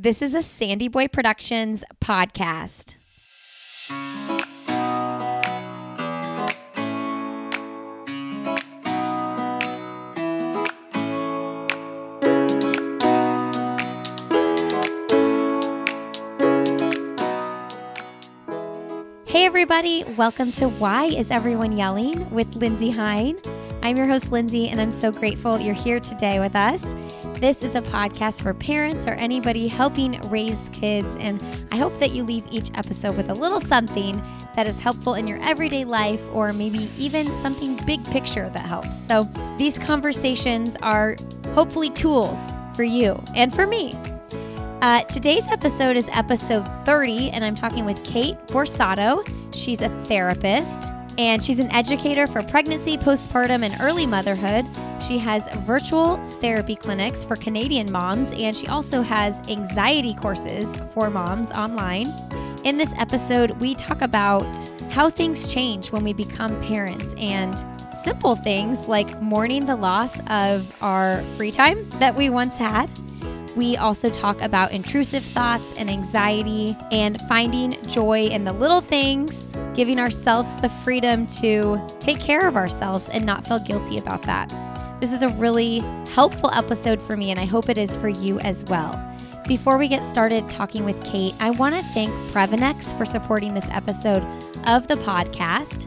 [0.00, 2.94] This is a Sandy Boy Productions podcast.
[19.26, 23.40] Hey, everybody, welcome to Why Is Everyone Yelling with Lindsey Hein.
[23.82, 26.84] I'm your host, Lindsay, and I'm so grateful you're here today with us.
[27.40, 32.10] This is a podcast for parents or anybody helping raise kids, and I hope that
[32.10, 34.20] you leave each episode with a little something
[34.56, 38.98] that is helpful in your everyday life or maybe even something big picture that helps.
[39.06, 39.22] So,
[39.56, 41.14] these conversations are
[41.54, 43.94] hopefully tools for you and for me.
[44.82, 49.24] Uh, today's episode is episode 30, and I'm talking with Kate Borsato.
[49.54, 54.64] She's a therapist and she's an educator for pregnancy, postpartum, and early motherhood.
[55.02, 61.10] She has virtual therapy clinics for Canadian moms, and she also has anxiety courses for
[61.10, 62.06] moms online.
[62.62, 64.46] In this episode, we talk about
[64.90, 67.64] how things change when we become parents and
[68.04, 72.88] simple things like mourning the loss of our free time that we once had
[73.58, 79.52] we also talk about intrusive thoughts and anxiety and finding joy in the little things,
[79.74, 84.48] giving ourselves the freedom to take care of ourselves and not feel guilty about that.
[85.00, 85.80] This is a really
[86.14, 89.04] helpful episode for me, and I hope it is for you as well.
[89.48, 93.68] Before we get started talking with Kate, I want to thank Previnex for supporting this
[93.70, 94.22] episode
[94.68, 95.86] of the podcast.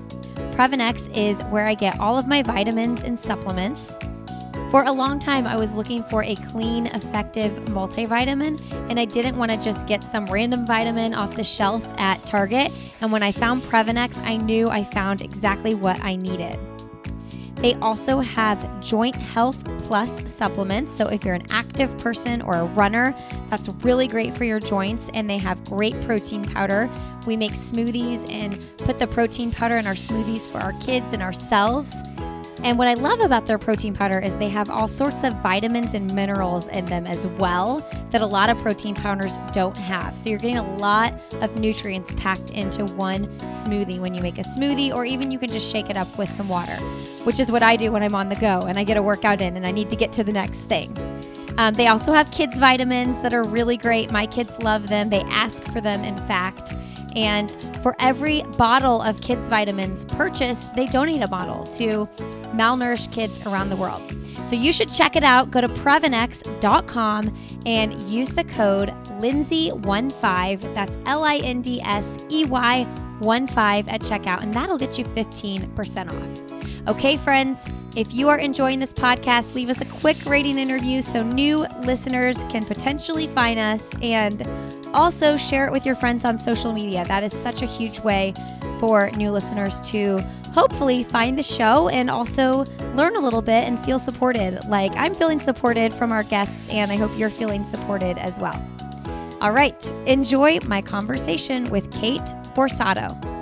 [0.55, 3.93] Previnex is where I get all of my vitamins and supplements.
[4.71, 8.57] For a long time, I was looking for a clean, effective multivitamin,
[8.89, 12.71] and I didn't want to just get some random vitamin off the shelf at Target.
[13.01, 16.57] And when I found Previnex, I knew I found exactly what I needed.
[17.55, 20.93] They also have Joint Health Plus supplements.
[20.93, 23.13] So, if you're an active person or a runner,
[23.49, 25.09] that's really great for your joints.
[25.13, 26.89] And they have great protein powder.
[27.27, 31.21] We make smoothies and put the protein powder in our smoothies for our kids and
[31.21, 31.93] ourselves.
[32.63, 35.95] And what I love about their protein powder is they have all sorts of vitamins
[35.95, 37.79] and minerals in them as well
[38.11, 40.15] that a lot of protein powders don't have.
[40.15, 44.43] So you're getting a lot of nutrients packed into one smoothie when you make a
[44.43, 46.75] smoothie, or even you can just shake it up with some water,
[47.23, 49.41] which is what I do when I'm on the go and I get a workout
[49.41, 50.95] in and I need to get to the next thing.
[51.57, 54.11] Um, they also have kids' vitamins that are really great.
[54.11, 56.73] My kids love them, they ask for them, in fact.
[57.15, 57.51] And
[57.81, 62.07] for every bottle of kids' vitamins purchased, they donate a bottle to
[62.53, 64.01] malnourished kids around the world.
[64.45, 65.51] So you should check it out.
[65.51, 68.89] Go to Previnex.com and use the code
[69.19, 70.73] Lindsey15.
[70.73, 72.85] That's L I N D S E Y
[73.21, 73.53] 15
[73.89, 76.89] at checkout, and that'll get you 15% off.
[76.89, 77.63] Okay, friends,
[77.95, 82.37] if you are enjoying this podcast, leave us a quick rating interview so new listeners
[82.49, 84.47] can potentially find us and
[84.93, 87.03] also share it with your friends on social media.
[87.05, 88.33] That is such a huge way
[88.79, 90.19] for new listeners to
[90.53, 92.65] hopefully find the show and also
[92.95, 94.63] learn a little bit and feel supported.
[94.67, 98.55] Like I'm feeling supported from our guests, and I hope you're feeling supported as well.
[99.41, 102.21] All right, enjoy my conversation with Kate
[102.55, 103.40] Borsato.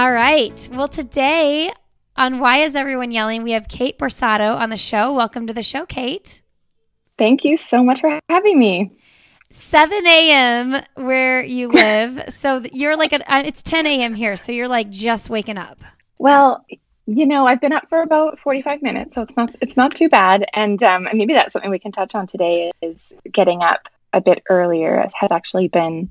[0.00, 1.70] All right, well, today
[2.16, 5.12] on Why Is Everyone Yelling, we have Kate Borsato on the show.
[5.12, 6.40] Welcome to the show, Kate.
[7.18, 8.90] Thank you so much for having me.
[9.50, 10.82] 7 a.m.
[10.94, 12.24] where you live.
[12.30, 14.14] so you're like, a, uh, it's 10 a.m.
[14.14, 14.36] here.
[14.36, 15.78] So you're like just waking up.
[16.16, 16.64] Well,
[17.04, 20.08] you know, I've been up for about 45 minutes, so it's not it's not too
[20.08, 20.46] bad.
[20.54, 24.42] And um, maybe that's something we can touch on today is getting up a bit
[24.48, 26.10] earlier has actually been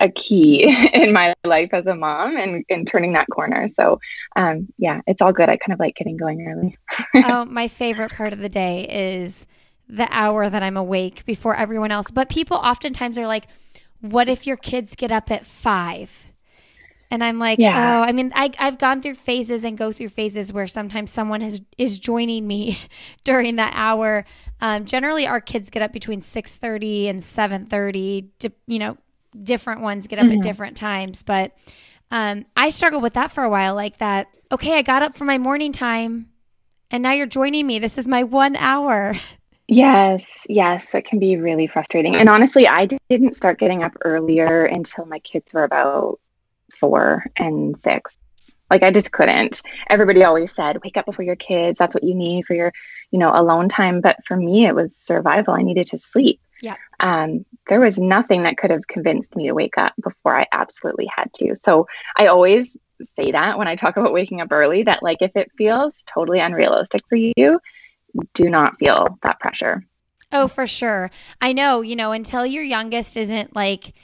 [0.00, 0.64] a key
[0.94, 3.68] in my life as a mom and, and turning that corner.
[3.68, 4.00] So
[4.36, 5.48] um, yeah, it's all good.
[5.48, 6.76] I kind of like getting going early.
[7.26, 9.46] oh, my favorite part of the day is
[9.88, 12.10] the hour that I'm awake before everyone else.
[12.10, 13.46] But people oftentimes are like,
[14.00, 16.28] what if your kids get up at five?
[17.10, 18.00] And I'm like, yeah.
[18.00, 21.40] oh, I mean, I, I've gone through phases and go through phases where sometimes someone
[21.40, 22.78] has is joining me
[23.24, 24.26] during that hour.
[24.60, 28.28] Um, generally, our kids get up between six thirty and seven thirty.
[28.66, 28.98] You know,
[29.42, 30.38] different ones get up mm-hmm.
[30.38, 31.52] at different times, but
[32.10, 33.74] um, I struggled with that for a while.
[33.74, 34.28] Like that.
[34.50, 36.30] Okay, I got up for my morning time,
[36.90, 37.78] and now you're joining me.
[37.78, 39.14] This is my one hour.
[39.70, 42.16] Yes, yes, it can be really frustrating.
[42.16, 46.18] And honestly, I didn't start getting up earlier until my kids were about
[46.74, 48.16] four and six.
[48.70, 49.60] Like I just couldn't.
[49.90, 51.78] Everybody always said, wake up before your kids.
[51.78, 52.72] That's what you need for your,
[53.10, 54.00] you know, alone time.
[54.00, 55.52] But for me, it was survival.
[55.52, 56.40] I needed to sleep.
[56.62, 56.76] Yeah.
[57.00, 61.08] Um, there was nothing that could have convinced me to wake up before I absolutely
[61.14, 61.54] had to.
[61.54, 61.86] So
[62.16, 62.76] I always
[63.16, 66.40] say that when I talk about waking up early, that like if it feels totally
[66.40, 67.60] unrealistic for you,
[68.34, 69.84] do not feel that pressure.
[70.32, 71.10] Oh, for sure.
[71.40, 73.94] I know, you know, until your youngest isn't like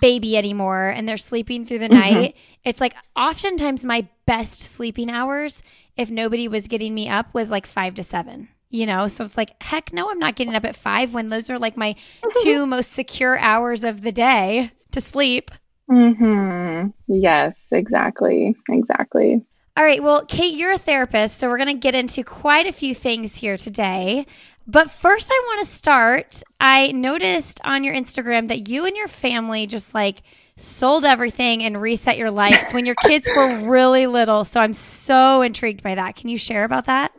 [0.00, 2.14] baby anymore and they're sleeping through the mm-hmm.
[2.14, 5.62] night, it's like oftentimes my best sleeping hours,
[5.96, 8.48] if nobody was getting me up, was like five to seven.
[8.68, 11.48] You know, so it's like, heck no, I'm not getting up at five when those
[11.48, 11.94] are like my
[12.42, 15.50] two most secure hours of the day to sleep.
[15.90, 16.88] Mm-hmm.
[17.06, 18.56] Yes, exactly.
[18.68, 19.44] Exactly.
[19.76, 20.02] All right.
[20.02, 23.36] Well, Kate, you're a therapist, so we're going to get into quite a few things
[23.36, 24.26] here today.
[24.66, 26.42] But first, I want to start.
[26.60, 30.22] I noticed on your Instagram that you and your family just like
[30.56, 34.44] sold everything and reset your lives when your kids were really little.
[34.44, 36.16] So I'm so intrigued by that.
[36.16, 37.12] Can you share about that?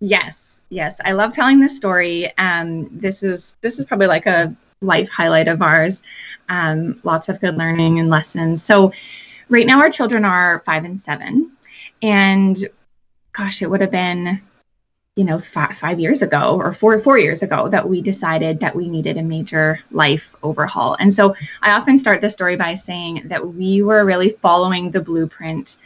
[0.00, 1.00] Yes, yes.
[1.04, 2.36] I love telling this story.
[2.36, 6.02] Um, this is this is probably like a life highlight of ours.
[6.48, 8.62] Um, lots of good learning and lessons.
[8.62, 8.92] So
[9.48, 11.52] right now our children are five and seven,
[12.02, 12.58] and
[13.32, 14.42] gosh, it would have been
[15.16, 18.74] you know five, five years ago or four four years ago that we decided that
[18.74, 23.22] we needed a major life overhaul and so i often start the story by saying
[23.26, 25.76] that we were really following the blueprint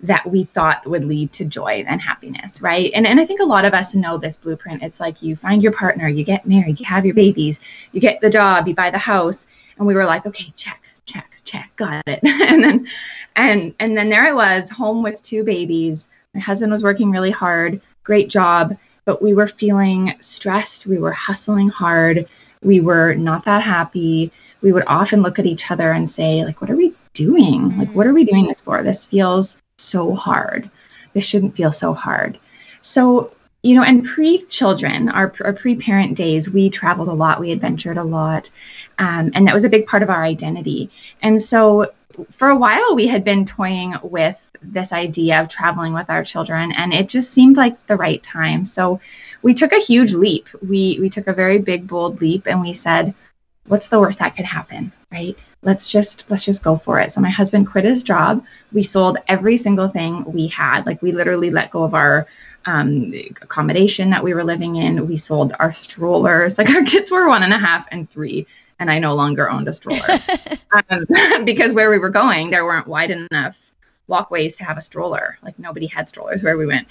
[0.00, 3.44] that we thought would lead to joy and happiness right and, and i think a
[3.44, 6.78] lot of us know this blueprint it's like you find your partner you get married
[6.78, 7.58] you have your babies
[7.92, 9.46] you get the job you buy the house
[9.78, 12.86] and we were like okay check check check got it and then
[13.36, 17.30] and and then there i was home with two babies my husband was working really
[17.32, 18.74] hard great job,
[19.04, 20.86] but we were feeling stressed.
[20.86, 22.26] We were hustling hard.
[22.62, 24.32] We were not that happy.
[24.62, 27.60] We would often look at each other and say, like, what are we doing?
[27.60, 27.80] Mm-hmm.
[27.80, 28.82] Like, what are we doing this for?
[28.82, 30.70] This feels so hard.
[31.14, 32.38] This shouldn't feel so hard.
[32.80, 33.32] So,
[33.62, 37.52] you know, and pre children, our, our pre parent days, we traveled a lot, we
[37.52, 38.50] adventured a lot.
[38.98, 40.90] Um, and that was a big part of our identity.
[41.22, 41.92] And so
[42.30, 46.72] for a while, we had been toying with this idea of traveling with our children
[46.72, 49.00] and it just seemed like the right time so
[49.42, 52.72] we took a huge leap we we took a very big bold leap and we
[52.72, 53.14] said
[53.66, 57.12] what's the worst that could happen right let's just let's just go for it.
[57.12, 58.44] So my husband quit his job.
[58.72, 60.86] We sold every single thing we had.
[60.86, 62.26] Like we literally let go of our
[62.66, 65.08] um, accommodation that we were living in.
[65.08, 66.58] We sold our strollers.
[66.58, 68.46] Like our kids were one and a half and three
[68.80, 70.00] and i no longer owned a stroller.
[70.70, 71.06] Um,
[71.46, 73.68] because where we were going there weren't wide enough
[74.06, 75.38] walkways to have a stroller.
[75.42, 76.88] Like nobody had strollers where we went.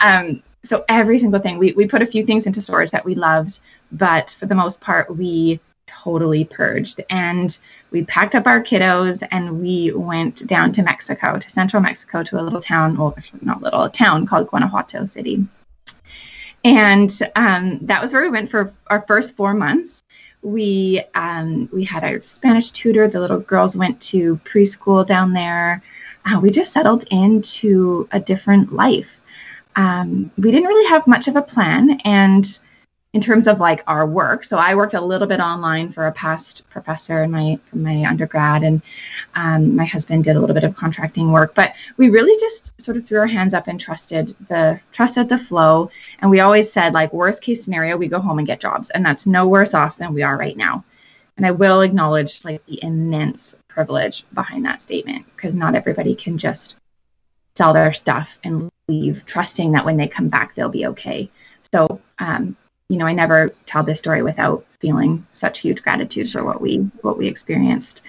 [0.00, 3.14] Um, so every single thing, we, we put a few things into storage that we
[3.14, 3.60] loved,
[3.92, 5.60] but for the most part, we
[6.02, 7.00] totally purged.
[7.10, 7.58] And
[7.90, 12.40] we packed up our kiddos and we went down to Mexico, to central Mexico, to
[12.40, 15.46] a little town, well, not little, a town called Guanajuato City.
[16.64, 20.02] And um, that was where we went for our first four months.
[20.42, 23.08] We um, we had our Spanish tutor.
[23.08, 25.82] The little girls went to preschool down there
[26.24, 29.22] uh, we just settled into a different life.
[29.76, 32.60] Um, we didn't really have much of a plan, and
[33.12, 36.12] in terms of like our work, so I worked a little bit online for a
[36.12, 38.80] past professor in my my undergrad, and
[39.34, 41.54] um, my husband did a little bit of contracting work.
[41.54, 45.38] But we really just sort of threw our hands up and trusted the trusted the
[45.38, 45.90] flow.
[46.20, 49.04] And we always said like worst case scenario, we go home and get jobs, and
[49.04, 50.84] that's no worse off than we are right now.
[51.36, 56.38] And I will acknowledge like the immense privilege behind that statement because not everybody can
[56.38, 56.76] just
[57.56, 61.28] sell their stuff and leave trusting that when they come back they'll be okay.
[61.72, 62.56] So um,
[62.90, 66.78] you know, I never tell this story without feeling such huge gratitude for what we
[67.02, 68.02] what we experienced.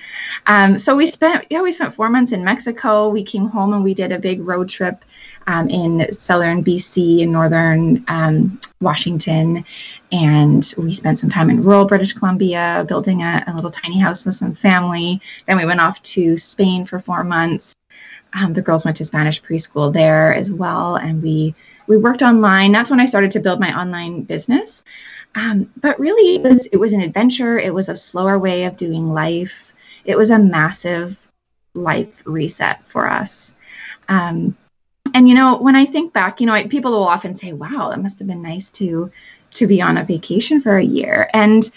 [0.48, 3.08] Um, so we spent yeah we spent four months in Mexico.
[3.10, 5.06] We came home and we did a big road trip
[5.46, 9.64] um, in southern BC and northern um, Washington,
[10.12, 14.26] and we spent some time in rural British Columbia building a, a, little tiny house
[14.26, 15.22] with some family.
[15.46, 17.76] Then we went off to Spain for four months.
[18.34, 21.54] Um, the girls went to Spanish preschool there as well, and we
[21.92, 22.72] we worked online.
[22.72, 24.86] That's when I started to build my online business.
[25.36, 27.60] Um, but really, it was it was an adventure.
[27.60, 29.74] It was a slower way of doing life.
[30.06, 31.30] It was a massive
[31.74, 33.54] life reset for us.
[34.08, 34.56] Um,
[35.14, 37.90] and you know, when I think back, you know, I, people will often say, "Wow,
[37.90, 39.12] that must have been nice to
[39.56, 41.70] to be on a vacation for a year," and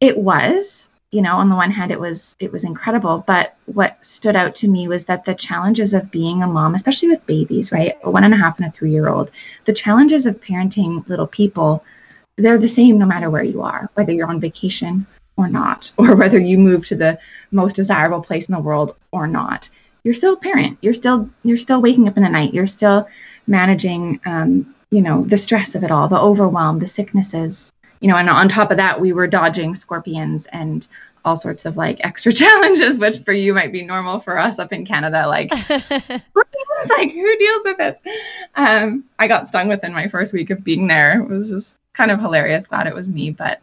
[0.00, 4.04] it was you know on the one hand it was it was incredible but what
[4.04, 7.70] stood out to me was that the challenges of being a mom especially with babies
[7.70, 9.30] right a one and a half and a three year old
[9.66, 11.84] the challenges of parenting little people
[12.38, 16.14] they're the same no matter where you are whether you're on vacation or not or
[16.14, 17.18] whether you move to the
[17.50, 19.68] most desirable place in the world or not.
[20.04, 20.78] You're still a parent.
[20.82, 22.54] You're still you're still waking up in the night.
[22.54, 23.08] You're still
[23.46, 27.72] managing um, you know the stress of it all the overwhelm the sicknesses
[28.02, 30.88] you know, and on top of that, we were dodging scorpions and
[31.24, 34.72] all sorts of like extra challenges, which for you might be normal for us up
[34.72, 35.26] in Canada.
[35.28, 37.98] Like, like who deals with this?
[38.56, 41.20] Um, I got stung within my first week of being there.
[41.20, 42.66] It was just kind of hilarious.
[42.66, 43.60] Glad it was me, but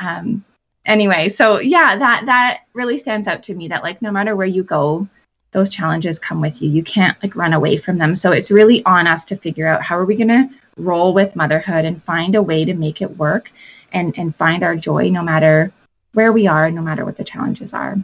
[0.00, 0.42] um,
[0.86, 3.68] anyway, so yeah, that that really stands out to me.
[3.68, 5.06] That like no matter where you go,
[5.50, 6.70] those challenges come with you.
[6.70, 8.14] You can't like run away from them.
[8.14, 11.36] So it's really on us to figure out how are we going to roll with
[11.36, 13.52] motherhood and find a way to make it work
[13.92, 15.72] and and find our joy no matter
[16.12, 17.96] where we are, no matter what the challenges are.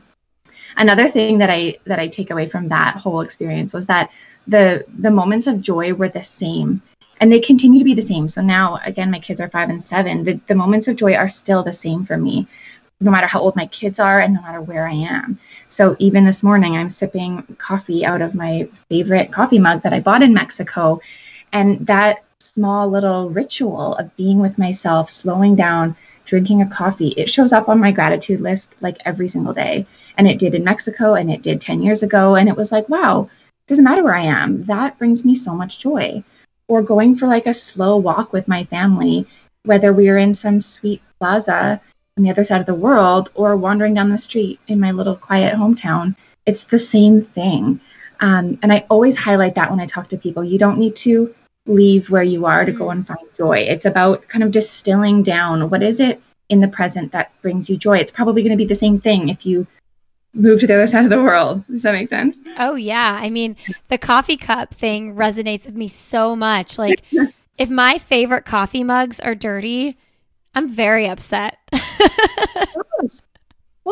[0.77, 4.11] Another thing that I that I take away from that whole experience was that
[4.47, 6.83] the the moments of joy were the same
[7.21, 8.29] and they continue to be the same.
[8.29, 10.25] So now again my kids are 5 and 7.
[10.25, 12.47] The the moments of joy are still the same for me
[13.01, 15.39] no matter how old my kids are and no matter where I am.
[15.69, 20.01] So even this morning I'm sipping coffee out of my favorite coffee mug that I
[20.01, 21.01] bought in Mexico
[21.53, 27.29] and that small little ritual of being with myself, slowing down, drinking a coffee, it
[27.29, 29.87] shows up on my gratitude list like every single day.
[30.17, 32.37] And it did in Mexico and it did 10 years ago.
[32.37, 33.29] And it was like, wow,
[33.67, 34.65] doesn't matter where I am.
[34.65, 36.23] That brings me so much joy.
[36.69, 39.27] Or going for like a slow walk with my family,
[39.65, 41.81] whether we are in some sweet plaza
[42.17, 45.17] on the other side of the world or wandering down the street in my little
[45.17, 46.15] quiet hometown.
[46.47, 47.81] It's the same thing.
[48.21, 50.45] Um, and I always highlight that when I talk to people.
[50.45, 51.35] You don't need to
[51.69, 52.93] leave where you are to go mm.
[52.93, 53.59] and find joy.
[53.59, 57.77] It's about kind of distilling down what is it in the present that brings you
[57.77, 57.99] joy.
[57.99, 59.67] It's probably going to be the same thing if you
[60.35, 61.67] move to the other side of the world.
[61.67, 62.39] Does that make sense?
[62.59, 63.19] Oh, yeah.
[63.21, 63.57] I mean,
[63.89, 66.79] the coffee cup thing resonates with me so much.
[66.79, 67.03] Like,
[67.59, 69.99] if my favorite coffee mugs are dirty,
[70.55, 71.59] I'm very upset.
[71.73, 71.83] well,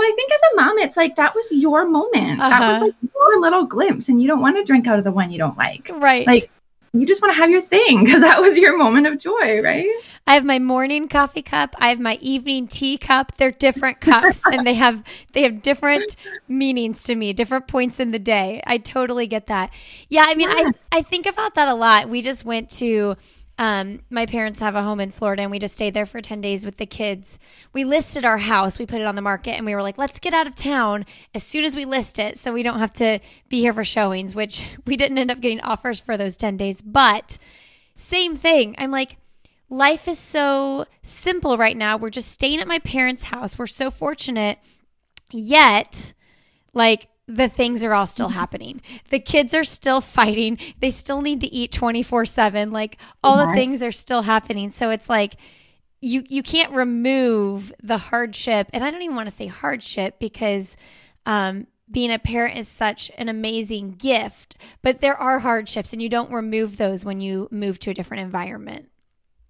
[0.02, 2.40] I think as a mom, it's like that was your moment.
[2.40, 2.48] Uh-huh.
[2.48, 2.84] That was uh-huh.
[2.84, 5.38] like your little glimpse, and you don't want to drink out of the one you
[5.38, 5.90] don't like.
[5.92, 6.26] Right.
[6.26, 6.50] Like
[6.92, 9.86] you just want to have your thing because that was your moment of joy, right?
[10.26, 11.76] I have my morning coffee cup.
[11.78, 13.36] I have my evening tea cup.
[13.36, 15.02] They're different cups and they have
[15.32, 16.16] they have different
[16.48, 18.62] meanings to me, different points in the day.
[18.66, 19.70] I totally get that.
[20.08, 20.70] Yeah, I mean, yeah.
[20.92, 22.08] I I think about that a lot.
[22.08, 23.16] We just went to
[23.58, 26.42] um, my parents have a home in Florida and we just stayed there for 10
[26.42, 27.38] days with the kids.
[27.72, 30.18] We listed our house, we put it on the market, and we were like, let's
[30.18, 33.18] get out of town as soon as we list it so we don't have to
[33.48, 36.82] be here for showings, which we didn't end up getting offers for those 10 days.
[36.82, 37.38] But
[37.96, 38.74] same thing.
[38.76, 39.16] I'm like,
[39.70, 41.96] life is so simple right now.
[41.96, 43.58] We're just staying at my parents' house.
[43.58, 44.58] We're so fortunate.
[45.32, 46.12] Yet,
[46.74, 48.80] like, the things are all still happening.
[49.10, 50.58] The kids are still fighting.
[50.80, 52.72] They still need to eat 24/7.
[52.72, 54.70] Like all the things are still happening.
[54.70, 55.36] So it's like
[56.00, 58.68] you you can't remove the hardship.
[58.72, 60.76] And I don't even want to say hardship because
[61.24, 66.08] um being a parent is such an amazing gift, but there are hardships and you
[66.08, 68.88] don't remove those when you move to a different environment.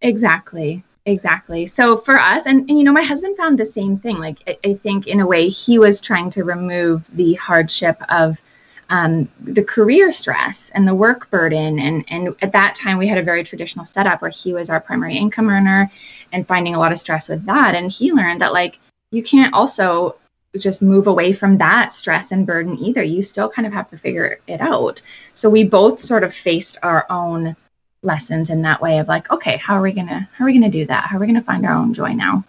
[0.03, 0.85] Exactly.
[1.07, 1.67] Exactly.
[1.67, 4.19] So for us, and, and you know, my husband found the same thing.
[4.19, 8.43] Like, I, I think in a way, he was trying to remove the hardship of
[8.91, 11.79] um, the career stress and the work burden.
[11.79, 14.81] And, and at that time, we had a very traditional setup where he was our
[14.81, 15.91] primary income earner
[16.33, 17.77] and finding a lot of stress with that.
[17.77, 18.81] And he learned that, like,
[19.13, 20.17] you can't also
[20.59, 23.03] just move away from that stress and burden either.
[23.03, 25.03] You still kind of have to figure it out.
[25.35, 27.55] So we both sort of faced our own
[28.03, 30.71] lessons in that way of like, okay, how are we gonna how are we gonna
[30.71, 31.05] do that?
[31.05, 32.45] How are we gonna find our own joy now?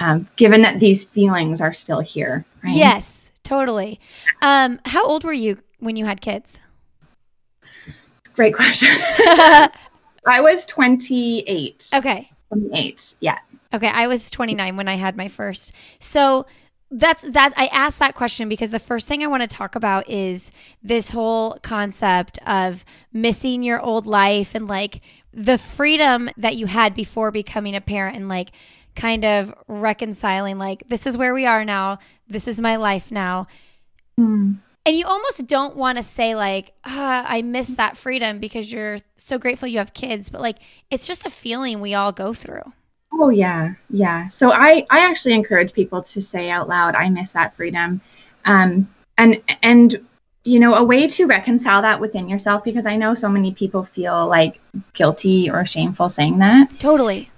[0.00, 2.44] Um, given that these feelings are still here.
[2.62, 2.76] Right?
[2.76, 4.00] Yes, totally.
[4.42, 6.58] Um, how old were you when you had kids?
[8.34, 8.90] Great question.
[10.26, 11.88] I was 28.
[11.94, 12.30] Okay.
[12.48, 13.16] 28.
[13.20, 13.38] Yeah.
[13.74, 15.72] Okay, I was 29 when I had my first.
[15.98, 16.46] So
[16.90, 20.08] that's that I asked that question because the first thing I want to talk about
[20.08, 20.50] is
[20.82, 25.02] this whole concept of missing your old life and like
[25.32, 28.50] the freedom that you had before becoming a parent and like
[28.96, 33.46] kind of reconciling like this is where we are now this is my life now
[34.18, 34.56] mm.
[34.84, 38.96] and you almost don't want to say like oh, i miss that freedom because you're
[39.16, 40.56] so grateful you have kids but like
[40.90, 42.72] it's just a feeling we all go through
[43.12, 44.28] Oh yeah, yeah.
[44.28, 48.00] So I I actually encourage people to say out loud, "I miss that freedom,"
[48.44, 50.06] um, and and
[50.44, 53.84] you know a way to reconcile that within yourself because I know so many people
[53.84, 54.60] feel like
[54.92, 56.78] guilty or shameful saying that.
[56.78, 57.30] Totally.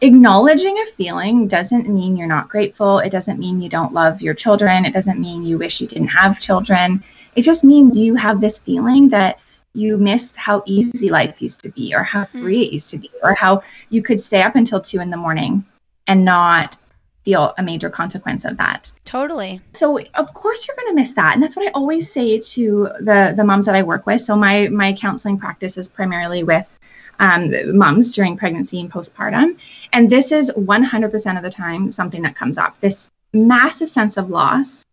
[0.00, 3.00] Acknowledging a feeling doesn't mean you're not grateful.
[3.00, 4.84] It doesn't mean you don't love your children.
[4.84, 7.02] It doesn't mean you wish you didn't have children.
[7.34, 9.38] It just means you have this feeling that
[9.74, 12.40] you miss how easy life used to be or how mm.
[12.40, 15.16] free it used to be or how you could stay up until two in the
[15.16, 15.64] morning
[16.06, 16.78] and not
[17.24, 18.92] feel a major consequence of that.
[19.04, 19.60] Totally.
[19.72, 21.34] So of course you're going to miss that.
[21.34, 24.20] And that's what I always say to the the moms that I work with.
[24.20, 26.78] So my my counseling practice is primarily with
[27.20, 29.56] um, moms during pregnancy and postpartum.
[29.92, 32.78] And this is 100% of the time something that comes up.
[32.80, 34.84] This massive sense of loss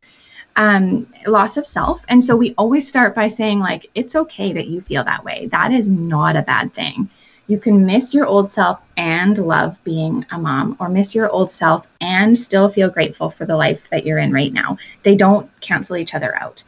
[0.55, 2.03] um, loss of self.
[2.09, 5.47] And so we always start by saying, like, it's okay that you feel that way.
[5.51, 7.09] That is not a bad thing.
[7.47, 11.51] You can miss your old self and love being a mom, or miss your old
[11.51, 14.77] self and still feel grateful for the life that you're in right now.
[15.03, 16.63] They don't cancel each other out.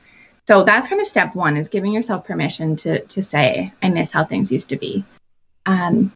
[0.46, 4.12] So that's kind of step one is giving yourself permission to to say, I miss
[4.12, 5.06] how things used to be.
[5.66, 6.12] Um,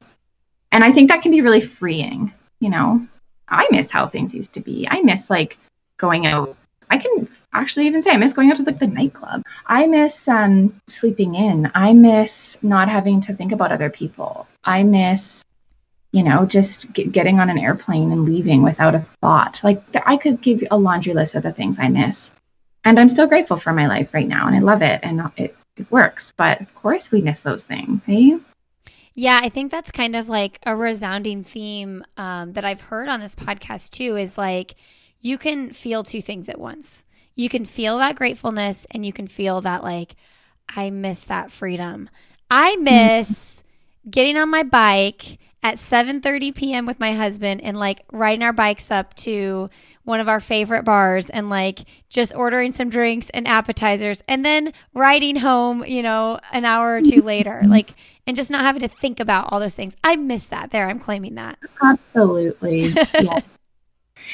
[0.74, 3.08] and I think that can be really freeing, you know.
[3.48, 4.86] I miss how things used to be.
[4.90, 5.58] I miss like
[5.98, 6.58] going out
[6.90, 7.28] I can
[7.60, 9.44] actually even say I miss going out to like the nightclub.
[9.66, 11.72] I miss um, sleeping in.
[11.76, 14.48] I miss not having to think about other people.
[14.64, 15.44] I miss,
[16.12, 19.60] you know, just get, getting on an airplane and leaving without a thought.
[19.64, 22.32] Like I could give a laundry list of the things I miss,
[22.84, 25.56] and I'm still grateful for my life right now, and I love it, and it,
[25.78, 26.34] it works.
[26.38, 28.38] But of course, we miss those things, hey?
[29.20, 33.20] Yeah, I think that's kind of like a resounding theme um, that I've heard on
[33.20, 34.16] this podcast too.
[34.16, 34.76] Is like
[35.22, 37.04] you can feel two things at once.
[37.38, 40.16] You can feel that gratefulness and you can feel that, like,
[40.68, 42.10] I miss that freedom.
[42.52, 43.64] I miss
[44.10, 46.86] getting on my bike at 7:30 p.m.
[46.86, 49.70] with my husband and like riding our bikes up to
[50.04, 51.80] one of our favorite bars and like
[52.10, 57.02] just ordering some drinks and appetizers and then riding home, you know, an hour or
[57.02, 57.64] two later.
[57.68, 59.96] Like and just not having to think about all those things.
[60.04, 60.90] I miss that there.
[60.90, 61.60] I'm claiming that.
[61.84, 62.94] Absolutely.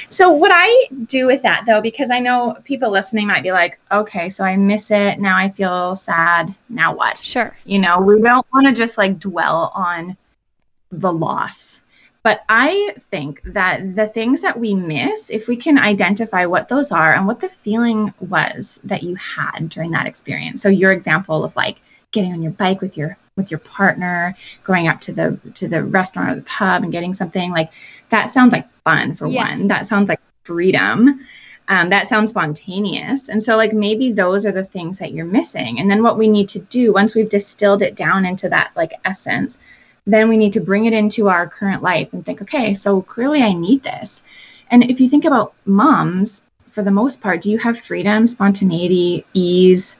[0.10, 3.80] So, what I do with that though, because I know people listening might be like,
[3.92, 5.20] okay, so I miss it.
[5.20, 6.56] Now I feel sad.
[6.70, 7.18] Now what?
[7.18, 7.56] Sure.
[7.66, 10.18] You know, we don't want to just like dwell on
[10.92, 11.82] the loss.
[12.24, 16.90] But I think that the things that we miss, if we can identify what those
[16.90, 20.62] are and what the feeling was that you had during that experience.
[20.62, 21.80] So, your example of like
[22.12, 25.84] getting on your bike with your with your partner, going up to the to the
[25.84, 27.72] restaurant or the pub and getting something like
[28.14, 29.50] that sounds like fun for yeah.
[29.50, 29.68] one.
[29.68, 31.26] That sounds like freedom.
[31.68, 33.30] Um, that sounds spontaneous.
[33.30, 35.80] And so, like, maybe those are the things that you're missing.
[35.80, 38.94] And then, what we need to do once we've distilled it down into that, like,
[39.04, 39.58] essence,
[40.06, 43.42] then we need to bring it into our current life and think, okay, so clearly
[43.42, 44.22] I need this.
[44.70, 49.26] And if you think about moms, for the most part, do you have freedom, spontaneity,
[49.34, 49.96] ease,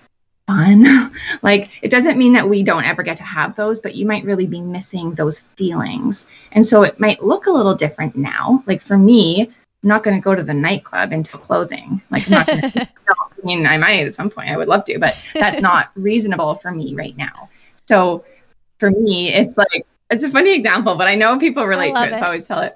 [0.48, 1.12] fun.
[1.42, 4.24] like it doesn't mean that we don't ever get to have those, but you might
[4.24, 6.28] really be missing those feelings.
[6.52, 8.64] And so it might look a little different now.
[8.68, 12.02] Like for me, I'm not going to go to the nightclub until closing.
[12.10, 12.90] Like I'm not going to.
[13.10, 14.50] I mean, I might at some point.
[14.50, 17.50] I would love to, but that's not reasonable for me right now.
[17.90, 18.24] So
[18.80, 22.14] for me, it's like it's a funny example, but I know people relate to it,
[22.14, 22.76] it, so I always tell it.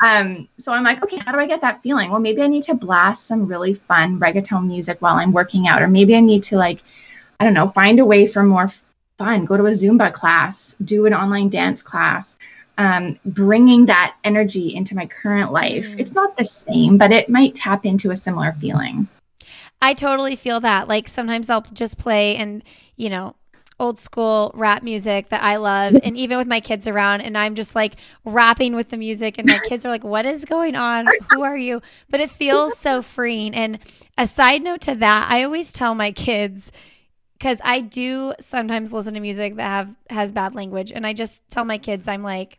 [0.00, 2.10] Um, so I'm like, okay, how do I get that feeling?
[2.10, 5.80] Well, maybe I need to blast some really fun reggaeton music while I'm working out,
[5.80, 6.82] or maybe I need to like,
[7.40, 8.68] I don't know, find a way for more
[9.18, 9.44] fun.
[9.46, 12.36] Go to a Zumba class, do an online dance class,
[12.78, 15.88] um, bringing that energy into my current life.
[15.96, 16.00] Mm.
[16.00, 19.08] It's not the same, but it might tap into a similar feeling.
[19.80, 20.88] I totally feel that.
[20.88, 22.62] Like sometimes I'll just play and,
[22.96, 23.34] you know,
[23.78, 25.96] old school rap music that I love.
[26.02, 29.48] And even with my kids around, and I'm just like rapping with the music, and
[29.48, 31.06] my kids are like, What is going on?
[31.30, 31.82] Who are you?
[32.10, 33.54] But it feels so freeing.
[33.54, 33.78] And
[34.16, 36.72] a side note to that, I always tell my kids,
[37.38, 41.42] because I do sometimes listen to music that have has bad language, and I just
[41.50, 42.58] tell my kids, I'm like,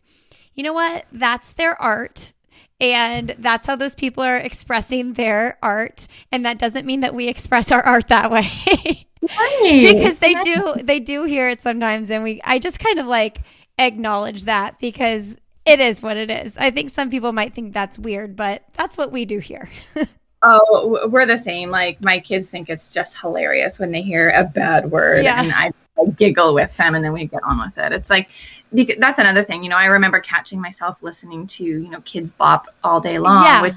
[0.53, 1.05] you know what?
[1.11, 2.33] That's their art.
[2.79, 6.07] And that's how those people are expressing their art.
[6.31, 9.06] And that doesn't mean that we express our art that way.
[9.21, 9.93] Nice.
[9.93, 10.43] because they nice.
[10.43, 13.41] do they do hear it sometimes and we I just kind of like
[13.79, 16.55] acknowledge that because it is what it is.
[16.57, 19.69] I think some people might think that's weird, but that's what we do here.
[20.41, 21.69] oh, we're the same.
[21.69, 25.43] Like my kids think it's just hilarious when they hear a bad word yeah.
[25.43, 25.71] and I
[26.15, 27.91] giggle with them and then we get on with it.
[27.91, 28.29] It's like
[28.73, 32.35] because that's another thing, you know, I remember catching myself listening to, you know, Kidz
[32.35, 33.61] Bop all day long, yeah.
[33.61, 33.75] which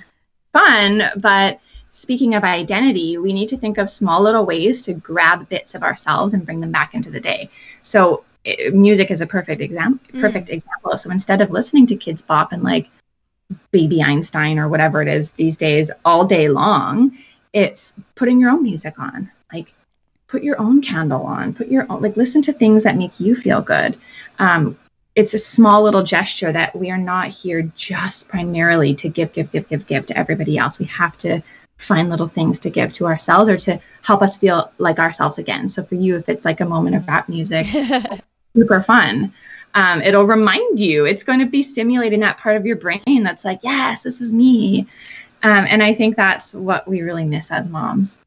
[0.53, 5.49] fun, but speaking of identity, we need to think of small little ways to grab
[5.49, 7.51] bits of ourselves and bring them back into the day.
[7.83, 10.01] So it, music is a perfect example.
[10.13, 10.21] Mm.
[10.21, 10.55] Perfect mm.
[10.55, 10.97] example.
[10.97, 12.91] So instead of listening to Kidz Bop and like
[13.73, 17.17] Baby Einstein or whatever it is these days all day long,
[17.53, 19.31] it's putting your own music on.
[19.53, 19.75] Like
[20.29, 21.53] put your own candle on.
[21.53, 23.99] Put your own like listen to things that make you feel good.
[24.39, 24.79] Um,
[25.17, 29.51] it's a small little gesture that we are not here just primarily to give, give,
[29.51, 30.79] give, give, give to everybody else.
[30.79, 31.43] We have to
[31.81, 35.69] find little things to give to ourselves or to help us feel like ourselves again.
[35.69, 37.67] So for you, if it's like a moment of rap music,
[38.57, 39.33] super fun.
[39.75, 41.07] Um, it'll remind you.
[41.07, 44.33] It's going to be stimulating that part of your brain that's like, yes, this is
[44.33, 44.87] me.
[45.43, 48.19] Um, and I think that's what we really miss as moms.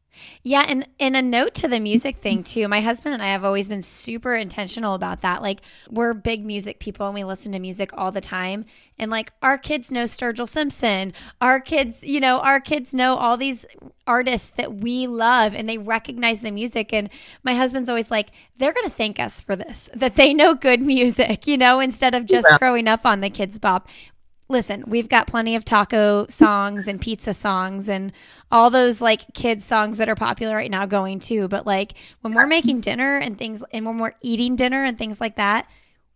[0.43, 2.67] Yeah, and and a note to the music thing too.
[2.67, 5.41] My husband and I have always been super intentional about that.
[5.41, 8.65] Like we're big music people and we listen to music all the time.
[8.99, 11.13] And like our kids know Sturgill Simpson.
[11.41, 13.65] Our kids, you know, our kids know all these
[14.05, 17.09] artists that we love and they recognize the music and
[17.43, 19.89] my husband's always like they're going to thank us for this.
[19.95, 22.57] That they know good music, you know, instead of just yeah.
[22.57, 23.87] growing up on the Kidz Bop
[24.53, 28.13] listen, we've got plenty of taco songs and pizza songs and
[28.51, 31.49] all those like kids songs that are popular right now going too.
[31.49, 35.19] But like when we're making dinner and things and when we're eating dinner and things
[35.19, 35.67] like that,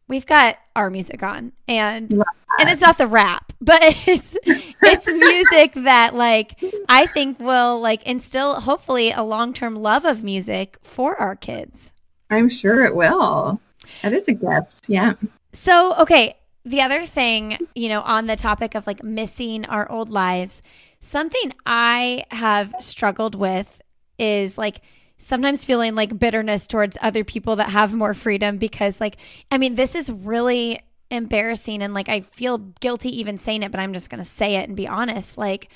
[0.07, 2.13] we've got our music on and
[2.59, 8.03] and it's not the rap, but it's it's music that like I think will like
[8.03, 11.91] instill hopefully a long-term love of music for our kids.
[12.29, 13.59] I'm sure it will.
[14.03, 14.89] That is a gift.
[14.89, 15.13] Yeah.
[15.53, 16.35] So, okay,
[16.67, 20.61] the other thing, you know, on the topic of like missing our old lives,
[20.99, 23.81] something I have struggled with
[24.19, 24.81] is like
[25.17, 29.17] sometimes feeling like bitterness towards other people that have more freedom because like
[29.49, 33.79] I mean, this is really embarrassing and like I feel guilty even saying it, but
[33.79, 35.37] I'm just going to say it and be honest.
[35.37, 35.69] Like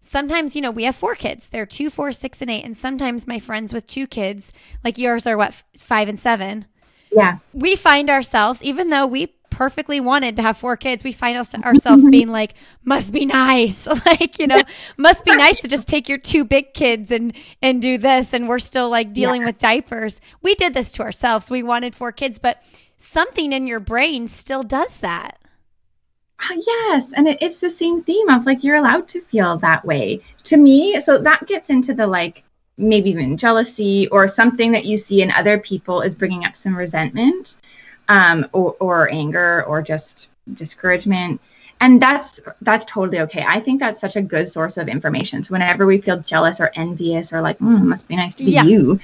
[0.00, 1.48] sometimes, you know, we have four kids.
[1.48, 2.64] They're two, four, six, and eight.
[2.64, 6.66] And sometimes my friends with two kids, like yours are what, five and seven?
[7.12, 7.38] Yeah.
[7.52, 12.08] We find ourselves, even though we perfectly wanted to have four kids, we find ourselves
[12.08, 13.86] being like, must be nice.
[14.06, 14.62] like, you know,
[14.96, 18.32] must be nice to just take your two big kids and, and do this.
[18.32, 19.48] And we're still like dealing yeah.
[19.48, 20.20] with diapers.
[20.42, 21.50] We did this to ourselves.
[21.50, 22.62] We wanted four kids, but
[22.96, 25.38] something in your brain still does that.
[26.40, 27.12] Uh, yes.
[27.12, 30.20] And it, it's the same theme of like, you're allowed to feel that way.
[30.44, 32.44] To me, so that gets into the like,
[32.76, 36.76] maybe even jealousy or something that you see in other people is bringing up some
[36.76, 37.58] resentment
[38.08, 41.40] um, or, or anger or just discouragement.
[41.80, 43.44] And that's that's totally okay.
[43.46, 45.42] I think that's such a good source of information.
[45.42, 48.52] So whenever we feel jealous or envious or like mm, must be nice to be
[48.52, 48.62] yeah.
[48.62, 48.98] you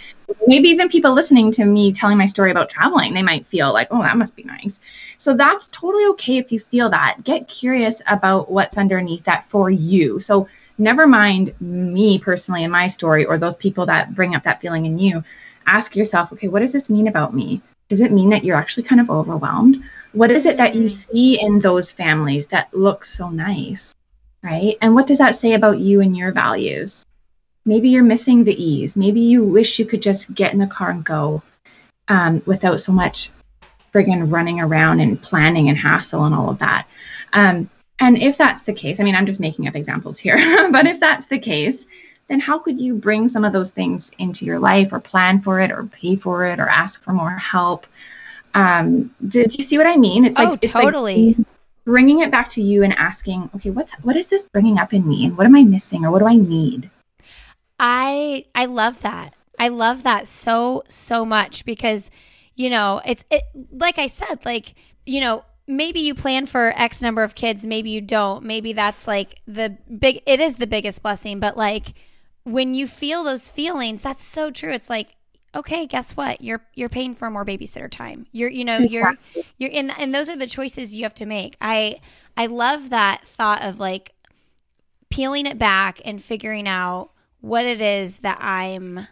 [0.46, 3.88] maybe even people listening to me telling my story about traveling they might feel like
[3.90, 4.80] oh that must be nice.
[5.18, 7.18] So that's totally okay if you feel that.
[7.24, 10.20] Get curious about what's underneath that for you.
[10.20, 14.60] So never mind me personally in my story or those people that bring up that
[14.62, 15.24] feeling in you.
[15.66, 18.84] Ask yourself okay what does this mean about me does it mean that you're actually
[18.84, 19.82] kind of overwhelmed?
[20.12, 20.90] What is it that you mm.
[20.90, 23.94] see in those families that look so nice?
[24.42, 24.78] Right?
[24.80, 27.04] And what does that say about you and your values?
[27.66, 28.96] Maybe you're missing the ease.
[28.96, 31.42] Maybe you wish you could just get in the car and go
[32.08, 33.30] um, without so much
[33.92, 36.86] friggin' running around and planning and hassle and all of that.
[37.32, 40.36] Um, and if that's the case, I mean, I'm just making up examples here,
[40.70, 41.86] but if that's the case,
[42.30, 45.58] then how could you bring some of those things into your life or plan for
[45.58, 47.88] it or pay for it or ask for more help?
[48.54, 50.24] Um, did you see what I mean?
[50.24, 51.34] It's like, oh, totally.
[51.34, 51.46] Like
[51.84, 55.08] bringing it back to you and asking, okay, what's, what is this bringing up in
[55.08, 56.88] me and what am I missing or what do I need?
[57.80, 59.34] I, I love that.
[59.58, 62.12] I love that so, so much because,
[62.54, 67.02] you know, it's it, like I said, like, you know, maybe you plan for X
[67.02, 68.44] number of kids, maybe you don't.
[68.44, 71.88] Maybe that's like the big, it is the biggest blessing, but like,
[72.44, 74.72] when you feel those feelings, that's so true.
[74.72, 75.16] It's like,
[75.54, 76.40] okay, guess what?
[76.40, 78.26] You're you're paying for more babysitter time.
[78.32, 79.16] You're you know you're
[79.58, 81.56] you're in and those are the choices you have to make.
[81.60, 82.00] I
[82.36, 84.14] I love that thought of like
[85.10, 89.06] peeling it back and figuring out what it is that I'm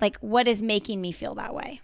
[0.00, 1.80] like what is making me feel that way.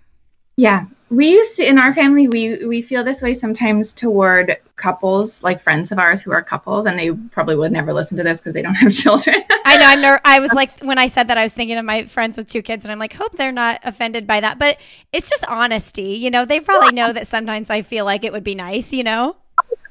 [0.61, 5.43] Yeah, we used to in our family we we feel this way sometimes toward couples
[5.43, 8.41] like friends of ours who are couples and they probably would never listen to this
[8.43, 9.43] because they don't have children.
[9.65, 9.87] I know.
[9.87, 12.37] I'm ner- I was like when I said that I was thinking of my friends
[12.37, 14.79] with two kids and I'm like hope they're not offended by that, but
[15.15, 16.13] it's just honesty.
[16.13, 18.93] You know, they probably know that sometimes I feel like it would be nice.
[18.93, 19.37] You know.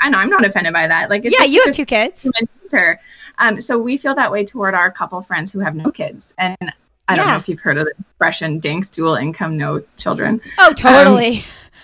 [0.02, 1.10] I know I'm not offended by that.
[1.10, 2.28] Like yeah, you have two kids.
[3.40, 6.74] Um, so we feel that way toward our couple friends who have no kids, and
[7.10, 10.74] I don't know if you've heard of the expression "dinks dual income, no children." Oh,
[10.74, 11.40] totally.
[11.40, 11.44] Um,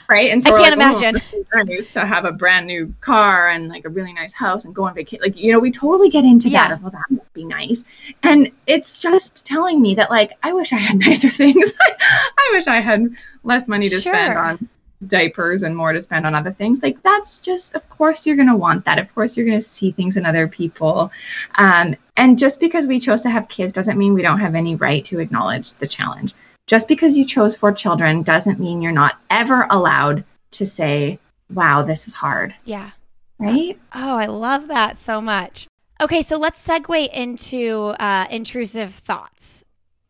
[0.09, 0.31] right?
[0.31, 1.21] And so I can't like, imagine.
[1.53, 4.75] Oh, used to have a brand new car and like a really nice house and
[4.75, 5.23] go on vacation.
[5.23, 6.69] Like you know, we totally get into yeah.
[6.69, 6.81] that.
[6.81, 7.85] Well, that must be nice.
[8.23, 11.73] And it's just telling me that like I wish I had nicer things.
[11.79, 13.09] I wish I had
[13.43, 14.13] less money to sure.
[14.13, 14.69] spend on
[15.07, 18.47] diapers and more to spend on other things like that's just of course you're going
[18.47, 21.11] to want that of course you're going to see things in other people
[21.55, 24.75] um, and just because we chose to have kids doesn't mean we don't have any
[24.75, 26.33] right to acknowledge the challenge.
[26.67, 31.19] Just because you chose four children doesn't mean you're not ever allowed to say
[31.53, 32.55] wow this is hard.
[32.63, 32.91] Yeah.
[33.37, 33.77] Right?
[33.93, 35.67] Oh i love that so much.
[36.01, 39.63] Okay so let's segue into uh, intrusive thoughts.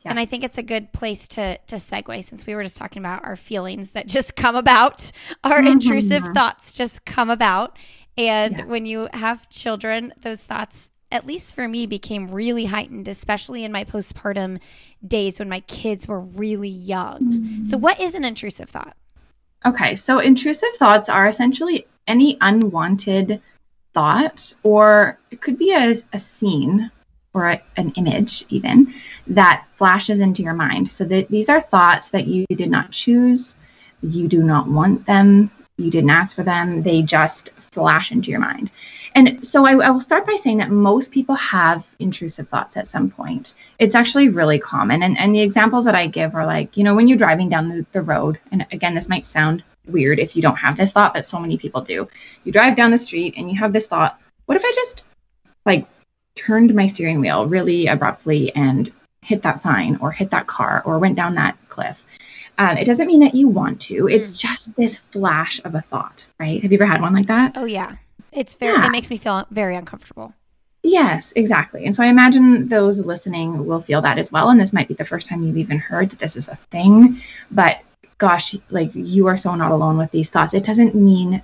[0.08, 3.02] And I think it's a good place to to segue since we were just talking
[3.02, 5.12] about our feelings that just come about,
[5.44, 5.68] our mm-hmm.
[5.68, 7.78] intrusive thoughts just come about.
[8.18, 8.65] And yeah.
[8.65, 13.72] when you have children, those thoughts at least for me, became really heightened, especially in
[13.72, 14.60] my postpartum
[15.06, 17.20] days when my kids were really young.
[17.20, 17.65] Mm-hmm.
[17.65, 18.96] So, what is an intrusive thought?
[19.65, 23.41] Okay, so intrusive thoughts are essentially any unwanted
[23.94, 26.91] thought, or it could be a, a scene
[27.34, 28.94] or a, an image even
[29.28, 30.91] that flashes into your mind.
[30.91, 33.56] So that these are thoughts that you did not choose,
[34.02, 38.39] you do not want them, you didn't ask for them, they just flash into your
[38.39, 38.70] mind.
[39.15, 42.88] And so I, I, will start by saying that most people have intrusive thoughts at
[42.88, 43.56] some point.
[43.80, 45.01] It's actually really common.
[45.01, 47.69] And, and the examples that I give are like, you know, when you're driving down
[47.69, 51.13] the, the road, and again, this might sound weird if you don't have this thought,
[51.13, 52.10] but so many people do.
[52.43, 55.06] You drive down the street and you have this thought, what if I just
[55.65, 55.88] like
[56.36, 60.99] turned my steering wheel really abruptly and hit that sign or hit that car or
[60.99, 62.06] went down that cliff?
[62.58, 64.08] Um, it doesn't mean that you want to.
[64.08, 64.39] It's mm.
[64.39, 66.62] just this flash of a thought, right?
[66.62, 67.54] Have you ever had one like that?
[67.56, 67.95] Oh yeah,
[68.36, 68.74] it's very.
[68.74, 68.86] Yeah.
[68.86, 70.34] It makes me feel very uncomfortable.
[70.84, 71.86] Yes, exactly.
[71.86, 74.50] And so I imagine those listening will feel that as well.
[74.50, 77.21] And this might be the first time you've even heard that this is a thing.
[77.50, 77.80] But
[78.19, 80.54] gosh, like you are so not alone with these thoughts.
[80.54, 81.41] It doesn't mean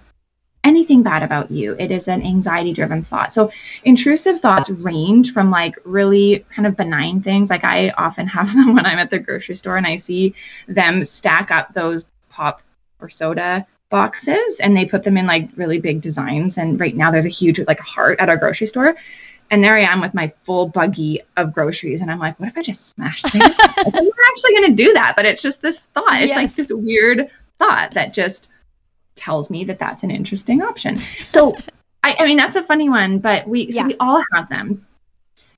[0.63, 1.75] anything bad about you.
[1.79, 3.33] It is an anxiety driven thought.
[3.33, 3.51] So
[3.83, 7.49] intrusive thoughts range from like really kind of benign things.
[7.49, 10.35] Like I often have them when I'm at the grocery store and I see
[10.67, 12.61] them stack up those pop
[12.99, 16.57] or soda boxes and they put them in like really big designs.
[16.57, 18.95] And right now there's a huge like heart at our grocery store.
[19.51, 22.01] And there I am with my full buggy of groceries.
[22.01, 23.43] And I'm like, what if I just smash things?
[23.77, 25.13] I'm not actually going to do that.
[25.15, 26.21] But it's just this thought.
[26.21, 26.37] It's yes.
[26.37, 28.47] like this weird thought that just
[29.15, 30.99] tells me that that's an interesting option.
[31.27, 31.57] So,
[32.03, 33.81] I, I mean, that's a funny one, but we, yeah.
[33.81, 34.87] so we all have them.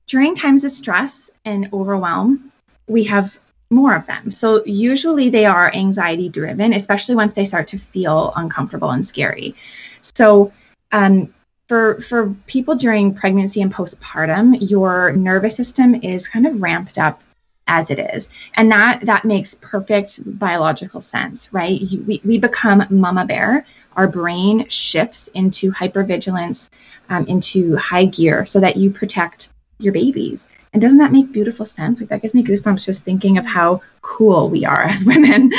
[0.08, 2.52] During times of stress and overwhelm,
[2.88, 3.38] we have
[3.70, 4.30] more of them.
[4.30, 9.54] So, usually they are anxiety driven, especially once they start to feel uncomfortable and scary.
[10.00, 10.52] So,
[10.92, 11.32] um,
[11.68, 17.22] for for people during pregnancy and postpartum your nervous system is kind of ramped up
[17.66, 22.86] as it is and that that makes perfect biological sense right you, we, we become
[22.90, 23.64] mama bear
[23.96, 26.68] our brain shifts into hypervigilance
[27.08, 29.48] um, into high gear so that you protect
[29.78, 33.38] your babies and doesn't that make beautiful sense like that gives me goosebumps just thinking
[33.38, 35.50] of how cool we are as women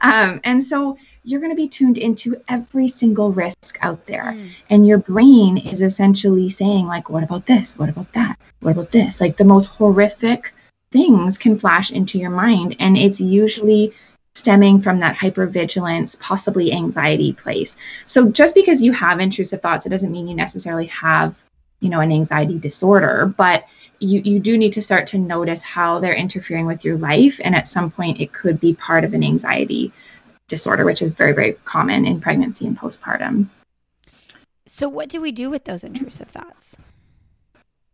[0.00, 4.50] um, and so you're going to be tuned into every single risk out there mm.
[4.70, 8.90] and your brain is essentially saying like what about this what about that what about
[8.90, 10.52] this like the most horrific
[10.92, 12.76] things can flash into your mind.
[12.78, 13.92] And it's usually
[14.34, 17.76] stemming from that hypervigilance, possibly anxiety place.
[18.06, 21.42] So just because you have intrusive thoughts, it doesn't mean you necessarily have,
[21.80, 23.64] you know, an anxiety disorder, but
[24.02, 27.40] you, you do need to start to notice how they're interfering with your life.
[27.44, 29.92] And at some point, it could be part of an anxiety
[30.48, 33.48] disorder, which is very, very common in pregnancy and postpartum.
[34.66, 36.76] So, what do we do with those intrusive thoughts?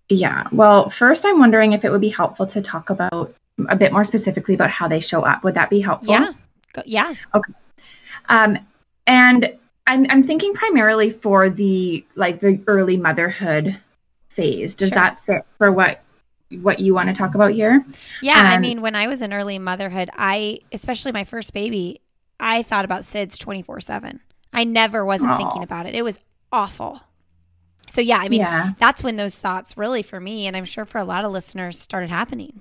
[0.09, 0.47] Yeah.
[0.51, 3.35] Well, first, I'm wondering if it would be helpful to talk about
[3.69, 5.45] a bit more specifically about how they show up.
[5.45, 6.15] Would that be helpful?
[6.15, 6.33] Yeah.
[6.73, 7.15] Go, yeah.
[7.35, 7.53] Okay.
[8.31, 8.59] Um,
[9.07, 9.55] and
[9.87, 13.79] I'm, I'm thinking primarily for the like the early motherhood
[14.39, 14.75] phase.
[14.75, 14.95] Does sure.
[14.95, 16.01] that fit for what
[16.51, 17.85] what you want to talk about here?
[18.23, 22.01] Yeah, um, I mean, when I was in early motherhood, I especially my first baby,
[22.41, 24.21] I thought about SIDS 24/7.
[24.53, 25.95] I never wasn't thinking about it.
[25.95, 26.21] It was
[26.53, 27.03] awful.
[27.89, 28.73] So yeah, I mean, yeah.
[28.79, 31.79] that's when those thoughts really for me and I'm sure for a lot of listeners
[31.79, 32.61] started happening.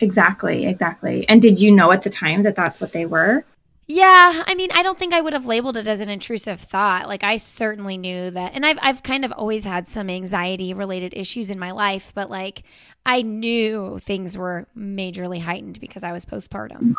[0.00, 1.28] Exactly, exactly.
[1.28, 3.44] And did you know at the time that that's what they were?
[3.90, 7.08] Yeah, I mean, I don't think I would have labeled it as an intrusive thought.
[7.08, 11.14] Like I certainly knew that and I've I've kind of always had some anxiety related
[11.16, 12.64] issues in my life, but like
[13.06, 16.94] I knew things were majorly heightened because I was postpartum.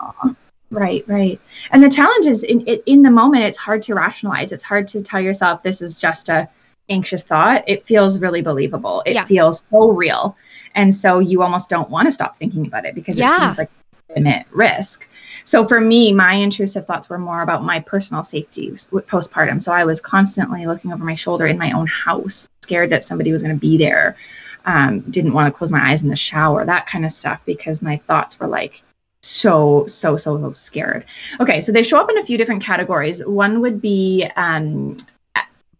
[0.71, 1.39] Right, right.
[1.71, 4.51] And the challenge is in in the moment it's hard to rationalize.
[4.51, 6.49] It's hard to tell yourself this is just a
[6.89, 9.03] anxious thought, it feels really believable.
[9.05, 9.25] It yeah.
[9.25, 10.35] feels so real.
[10.75, 13.35] And so you almost don't want to stop thinking about it because yeah.
[13.35, 13.69] it seems like
[14.09, 15.07] infinite risk.
[15.43, 19.61] So for me, my intrusive thoughts were more about my personal safety postpartum.
[19.61, 23.31] So I was constantly looking over my shoulder in my own house, scared that somebody
[23.31, 24.17] was going to be there.
[24.65, 27.81] Um, didn't want to close my eyes in the shower, that kind of stuff, because
[27.81, 28.83] my thoughts were like
[29.21, 31.03] so so so so scared
[31.41, 34.95] okay so they show up in a few different categories one would be um,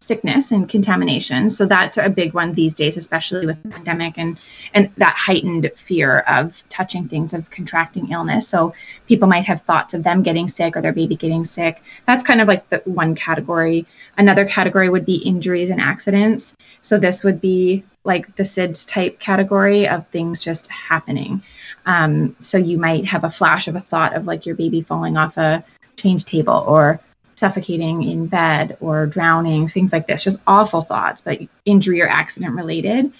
[0.10, 1.52] sickness and contamination.
[1.52, 4.40] So that's a big one these days, especially with the pandemic and
[4.74, 8.48] and that heightened fear of touching things, of contracting illness.
[8.48, 8.74] So
[9.08, 11.84] people might have thoughts of them getting sick or their baby getting sick.
[12.08, 13.86] That's kind of like the one category.
[14.18, 16.56] Another category would be injuries and accidents.
[16.82, 21.44] So this would be like the SIDS type category of things just happening.
[21.86, 25.18] Um, so you might have a flash of a thought of like your baby falling
[25.18, 25.64] off a
[25.98, 27.00] change table or
[27.40, 32.56] suffocating in bed or drowning, things like this, just awful thoughts, but injury or accident
[32.56, 33.12] related.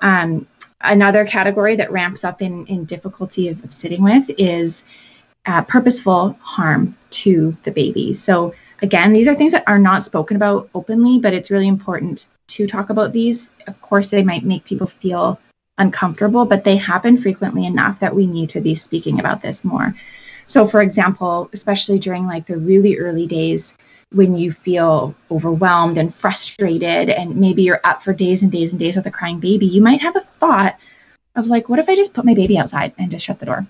[0.00, 0.46] Um,
[0.80, 4.84] another category that ramps up in, in difficulty of, of sitting with is
[5.46, 8.14] uh, purposeful harm to the baby.
[8.14, 12.26] So, again, these are things that are not spoken about openly, but it's really important
[12.48, 13.50] to talk about these.
[13.66, 15.38] Of course, they might make people feel
[15.78, 19.94] uncomfortable, but they happen frequently enough that we need to be speaking about this more.
[20.46, 23.74] So, for example, especially during like the really early days
[24.12, 28.78] when you feel overwhelmed and frustrated, and maybe you're up for days and days and
[28.78, 30.78] days with a crying baby, you might have a thought
[31.34, 33.66] of like, what if I just put my baby outside and just shut the door?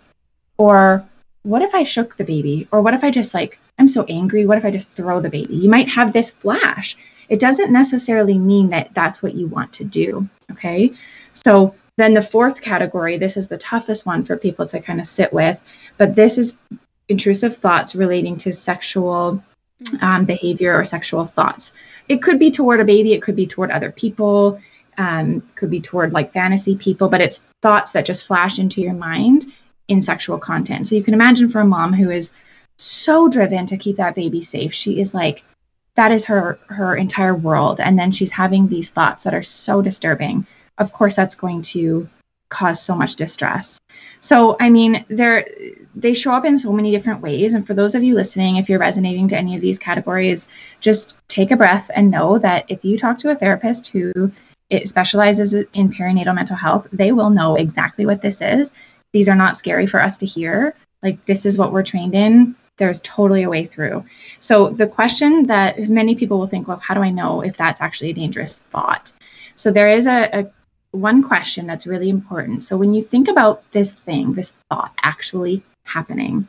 [0.58, 1.04] Or
[1.42, 2.68] what if I shook the baby?
[2.72, 4.46] Or what if I just like, I'm so angry.
[4.46, 5.54] What if I just throw the baby?
[5.54, 6.96] You might have this flash.
[7.28, 10.28] It doesn't necessarily mean that that's what you want to do.
[10.50, 10.92] Okay.
[11.32, 15.06] So then the fourth category, this is the toughest one for people to kind of
[15.06, 15.62] sit with,
[15.96, 16.54] but this is
[17.08, 19.42] intrusive thoughts relating to sexual
[20.00, 21.72] um, behavior or sexual thoughts.
[22.08, 24.60] It could be toward a baby, it could be toward other people,
[24.98, 28.94] um, could be toward like fantasy people, but it's thoughts that just flash into your
[28.94, 29.46] mind
[29.88, 30.88] in sexual content.
[30.88, 32.30] So you can imagine for a mom who is
[32.76, 35.44] so driven to keep that baby safe, she is like,
[35.96, 39.80] that is her her entire world, and then she's having these thoughts that are so
[39.80, 40.44] disturbing
[40.78, 42.08] of course that's going to
[42.48, 43.80] cause so much distress.
[44.20, 45.46] So, I mean, they're,
[45.94, 47.54] they show up in so many different ways.
[47.54, 50.48] And for those of you listening, if you're resonating to any of these categories,
[50.80, 54.32] just take a breath and know that if you talk to a therapist who
[54.70, 58.72] it specializes in perinatal mental health, they will know exactly what this is.
[59.12, 60.74] These are not scary for us to hear.
[61.02, 62.56] Like, this is what we're trained in.
[62.78, 64.04] There's totally a way through.
[64.40, 67.80] So, the question that many people will think, well, how do I know if that's
[67.80, 69.12] actually a dangerous thought?
[69.54, 70.50] So, there is a, a
[70.94, 72.62] one question that's really important.
[72.62, 76.48] So when you think about this thing, this thought actually happening,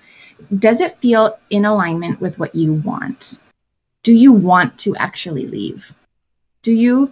[0.59, 3.39] does it feel in alignment with what you want?
[4.03, 5.93] Do you want to actually leave?
[6.61, 7.11] Do you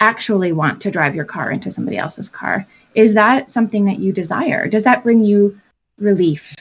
[0.00, 2.66] actually want to drive your car into somebody else's car?
[2.94, 4.68] Is that something that you desire?
[4.68, 5.58] Does that bring you
[5.98, 6.54] relief?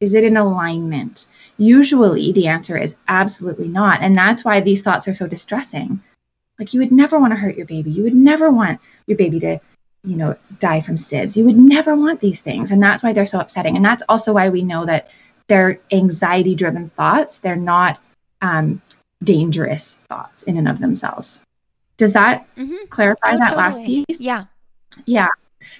[0.00, 1.26] Is it in alignment?
[1.56, 4.02] Usually the answer is absolutely not.
[4.02, 6.02] And that's why these thoughts are so distressing.
[6.58, 7.90] Like you would never want to hurt your baby.
[7.90, 9.58] You would never want your baby to
[10.04, 13.26] you know die from SIDS you would never want these things and that's why they're
[13.26, 13.76] so upsetting.
[13.76, 15.08] And that's also why we know that
[15.48, 17.38] they're anxiety driven thoughts.
[17.38, 17.98] They're not
[18.40, 18.80] um,
[19.22, 21.40] dangerous thoughts in and of themselves.
[21.96, 22.74] Does that mm-hmm.
[22.90, 23.56] clarify oh, that totally.
[23.56, 24.20] last piece?
[24.20, 24.44] Yeah.
[25.06, 25.28] Yeah.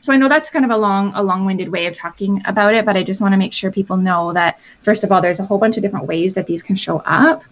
[0.00, 2.86] So i know that's kind of a long a long-winded way of talking about it
[2.86, 5.44] but i just want to make sure people know that first of all there's a
[5.44, 7.44] whole bunch of different ways that these can show up.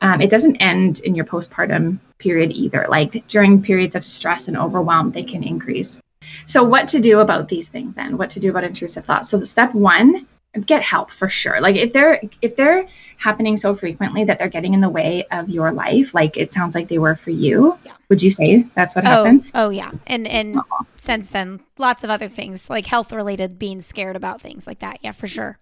[0.00, 2.86] Um, it doesn't end in your postpartum period either.
[2.88, 6.00] Like during periods of stress and overwhelm, they can increase.
[6.46, 8.16] So, what to do about these things then?
[8.16, 9.28] What to do about intrusive thoughts?
[9.28, 10.26] So, the step one,
[10.66, 11.60] get help for sure.
[11.60, 12.86] Like if they're if they're
[13.18, 16.74] happening so frequently that they're getting in the way of your life, like it sounds
[16.74, 17.78] like they were for you.
[17.84, 17.92] Yeah.
[18.08, 19.44] Would you say that's what oh, happened?
[19.54, 20.84] Oh yeah, and and uh-huh.
[20.96, 24.98] since then, lots of other things like health related, being scared about things like that.
[25.02, 25.58] Yeah, for sure.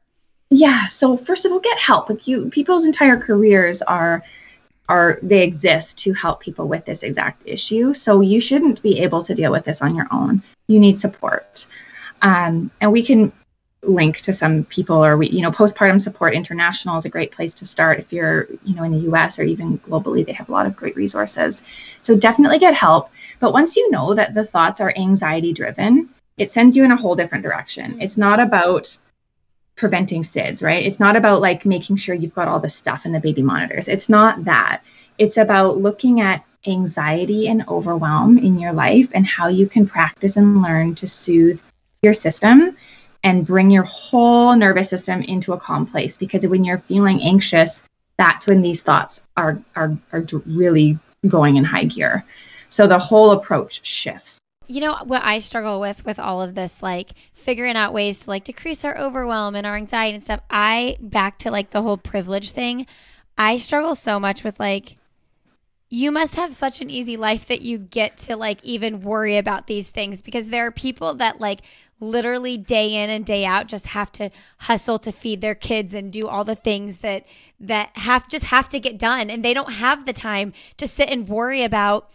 [0.51, 0.87] Yeah.
[0.87, 2.09] So first of all, get help.
[2.09, 4.23] Like you, people's entire careers are
[4.88, 7.92] are they exist to help people with this exact issue.
[7.92, 10.42] So you shouldn't be able to deal with this on your own.
[10.66, 11.66] You need support.
[12.22, 13.33] Um, and we can
[13.83, 17.55] link to some people or we you know postpartum support international is a great place
[17.55, 20.53] to start if you're you know in the us or even globally they have a
[20.53, 21.62] lot of great resources
[22.01, 26.51] so definitely get help but once you know that the thoughts are anxiety driven it
[26.51, 28.98] sends you in a whole different direction it's not about
[29.79, 30.85] preventing SIDS, right?
[30.85, 33.88] It's not about like making sure you've got all the stuff in the baby monitors.
[33.88, 34.83] It's not that.
[35.17, 40.37] It's about looking at anxiety and overwhelm in your life and how you can practice
[40.37, 41.62] and learn to soothe
[42.03, 42.77] your system
[43.25, 47.83] and bring your whole nervous system into a calm place because when you're feeling anxious
[48.17, 52.25] that's when these thoughts are are, are really going in high gear
[52.69, 56.83] so the whole approach shifts you know what I struggle with with all of this,
[56.83, 60.40] like figuring out ways to like decrease our overwhelm and our anxiety and stuff.
[60.50, 62.87] I back to like the whole privilege thing.
[63.37, 64.96] I struggle so much with like
[65.90, 69.66] you must have such an easy life that you get to like even worry about
[69.66, 71.62] these things because there are people that like
[71.98, 76.12] literally day in and day out just have to hustle to feed their kids and
[76.12, 77.24] do all the things that
[77.59, 81.09] that have just have to get done and they don't have the time to sit
[81.09, 82.11] and worry about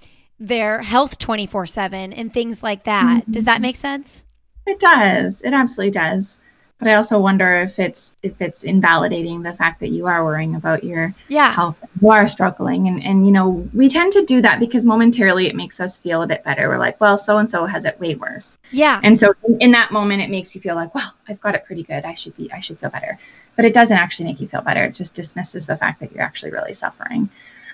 [0.47, 3.21] their health 24 7 and things like that.
[3.21, 3.31] Mm-hmm.
[3.31, 4.23] Does that make sense?
[4.67, 5.41] It does.
[5.41, 6.39] It absolutely does.
[6.79, 10.55] But I also wonder if it's if it's invalidating the fact that you are worrying
[10.55, 11.53] about your yeah.
[11.53, 11.81] health.
[12.01, 12.89] You are struggling.
[12.89, 16.23] And and you know, we tend to do that because momentarily it makes us feel
[16.23, 16.67] a bit better.
[16.67, 18.57] We're like, well, so and so has it way worse.
[18.71, 18.99] Yeah.
[19.01, 21.63] And so in, in that moment it makes you feel like, well, I've got it
[21.63, 22.03] pretty good.
[22.03, 23.17] I should be I should feel better.
[23.55, 24.83] But it doesn't actually make you feel better.
[24.83, 27.29] It just dismisses the fact that you're actually really suffering.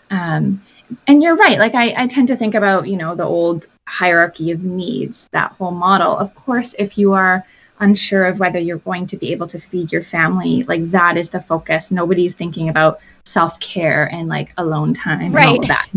[0.09, 0.61] Um,
[1.07, 1.59] and you're right.
[1.59, 5.51] Like I, I tend to think about, you know, the old hierarchy of needs, that
[5.53, 6.17] whole model.
[6.17, 7.45] Of course, if you are
[7.79, 11.29] unsure of whether you're going to be able to feed your family, like that is
[11.29, 11.91] the focus.
[11.91, 15.47] Nobody's thinking about self care and like alone time right.
[15.47, 15.89] and all of that.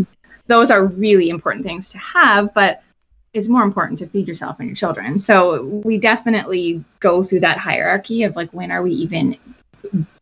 [0.47, 2.83] Those are really important things to have, but
[3.33, 5.17] it's more important to feed yourself and your children.
[5.17, 9.37] So we definitely go through that hierarchy of like when are we even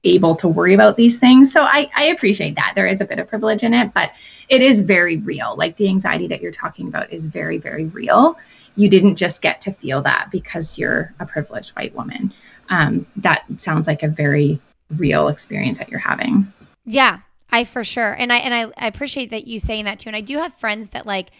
[0.03, 1.51] able to worry about these things.
[1.51, 2.73] So I, I appreciate that.
[2.75, 4.11] There is a bit of privilege in it, but
[4.49, 5.55] it is very real.
[5.57, 8.37] Like the anxiety that you're talking about is very, very real.
[8.75, 12.33] You didn't just get to feel that because you're a privileged white woman.
[12.69, 14.59] Um, that sounds like a very
[14.97, 16.51] real experience that you're having.
[16.85, 17.19] Yeah,
[17.51, 18.13] I for sure.
[18.13, 20.09] And I and I, I appreciate that you saying that too.
[20.09, 21.31] And I do have friends that like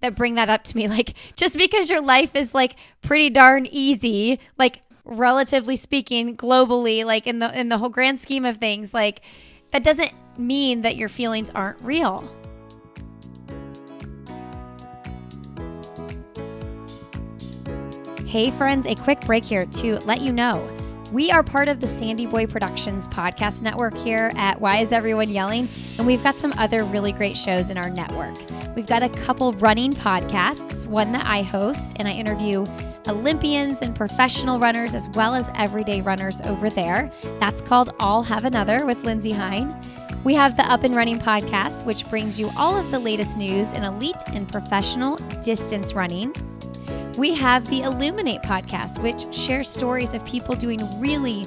[0.00, 3.66] that bring that up to me like just because your life is like pretty darn
[3.66, 8.92] easy, like relatively speaking globally like in the in the whole grand scheme of things
[8.94, 9.22] like
[9.72, 12.28] that doesn't mean that your feelings aren't real.
[18.26, 20.79] Hey, friends, a quick break here to let you know
[21.12, 25.28] we are part of the Sandy Boy Productions podcast network here at Why Is Everyone
[25.28, 25.68] Yelling?
[25.98, 28.36] And we've got some other really great shows in our network.
[28.76, 32.64] We've got a couple running podcasts, one that I host, and I interview
[33.08, 37.10] Olympians and professional runners, as well as everyday runners over there.
[37.40, 39.80] That's called I'll Have Another with Lindsey Hein.
[40.22, 43.68] We have the Up and Running podcast, which brings you all of the latest news
[43.72, 46.32] in elite and professional distance running.
[47.18, 51.44] We have the Illuminate podcast, which shares stories of people doing really,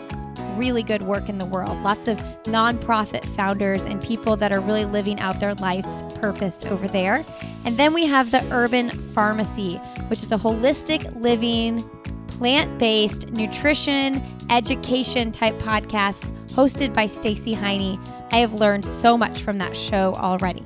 [0.55, 1.81] really good work in the world.
[1.81, 6.87] Lots of nonprofit founders and people that are really living out their life's purpose over
[6.87, 7.23] there.
[7.65, 9.77] And then we have the Urban Pharmacy,
[10.09, 11.81] which is a holistic living,
[12.27, 17.99] plant based nutrition, education type podcast hosted by Stacy Heine.
[18.31, 20.63] I have learned so much from that show already.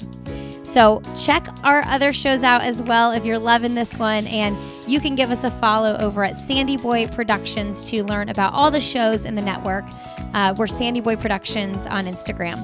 [0.68, 4.28] So check our other shows out as well if you're loving this one.
[4.28, 8.54] And you can give us a follow over at Sandy Boy Productions to learn about
[8.54, 9.86] all the shows in the network.
[10.34, 12.58] Uh, we're Sandy Boy Productions on Instagram.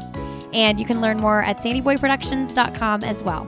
[0.53, 3.47] And you can learn more at sandyboyproductions.com as well.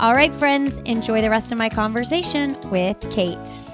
[0.00, 3.65] All right, friends, enjoy the rest of my conversation with Kate.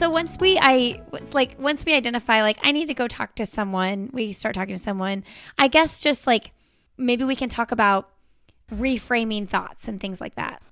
[0.00, 0.98] So once we i
[1.34, 4.74] like once we identify like i need to go talk to someone we start talking
[4.74, 5.22] to someone
[5.58, 6.52] i guess just like
[6.96, 8.08] maybe we can talk about
[8.72, 10.62] reframing thoughts and things like that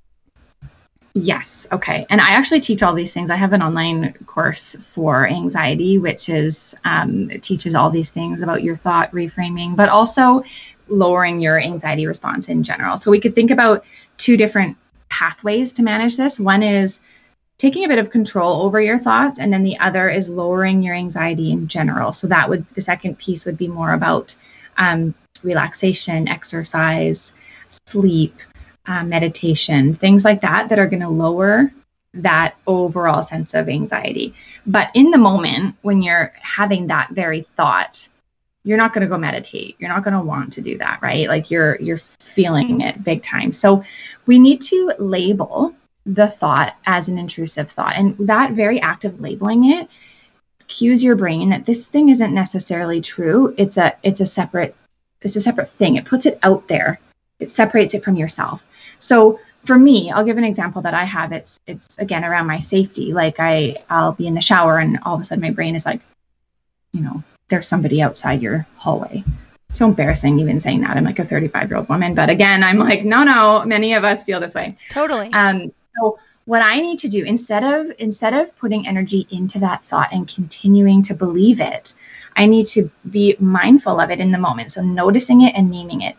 [1.14, 1.66] Yes.
[1.72, 2.06] Okay.
[2.10, 3.28] And I actually teach all these things.
[3.28, 8.62] I have an online course for anxiety, which is um, teaches all these things about
[8.62, 10.44] your thought reframing, but also
[10.86, 12.98] lowering your anxiety response in general.
[12.98, 13.84] So we could think about
[14.18, 14.76] two different
[15.08, 16.38] pathways to manage this.
[16.38, 17.00] One is
[17.58, 20.94] taking a bit of control over your thoughts, and then the other is lowering your
[20.94, 22.12] anxiety in general.
[22.12, 24.34] So that would the second piece would be more about
[24.76, 27.32] um, relaxation, exercise,
[27.86, 28.34] sleep,
[28.86, 31.70] uh, meditation, things like that, that are going to lower
[32.14, 34.34] that overall sense of anxiety.
[34.66, 38.08] But in the moment, when you're having that very thought,
[38.64, 39.76] you're not going to go meditate.
[39.78, 41.28] You're not going to want to do that, right?
[41.28, 43.52] Like you're you're feeling it big time.
[43.52, 43.84] So
[44.26, 45.74] we need to label
[46.14, 49.88] the thought as an intrusive thought, and that very act of labeling it
[50.68, 53.54] cues your brain that this thing isn't necessarily true.
[53.56, 54.76] It's a it's a separate
[55.22, 55.96] it's a separate thing.
[55.96, 57.00] It puts it out there.
[57.40, 58.62] It separates it from yourself.
[58.98, 61.32] So for me, I'll give an example that I have.
[61.32, 63.12] It's it's again around my safety.
[63.12, 65.86] Like I I'll be in the shower and all of a sudden my brain is
[65.86, 66.00] like,
[66.92, 69.24] you know, there's somebody outside your hallway.
[69.70, 70.96] so embarrassing even saying that.
[70.96, 73.64] I'm like a 35 year old woman, but again, I'm like, no, no.
[73.64, 74.76] Many of us feel this way.
[74.90, 75.32] Totally.
[75.32, 75.72] Um.
[75.98, 80.08] So what I need to do instead of instead of putting energy into that thought
[80.12, 81.94] and continuing to believe it,
[82.36, 84.72] I need to be mindful of it in the moment.
[84.72, 86.16] So noticing it and naming it.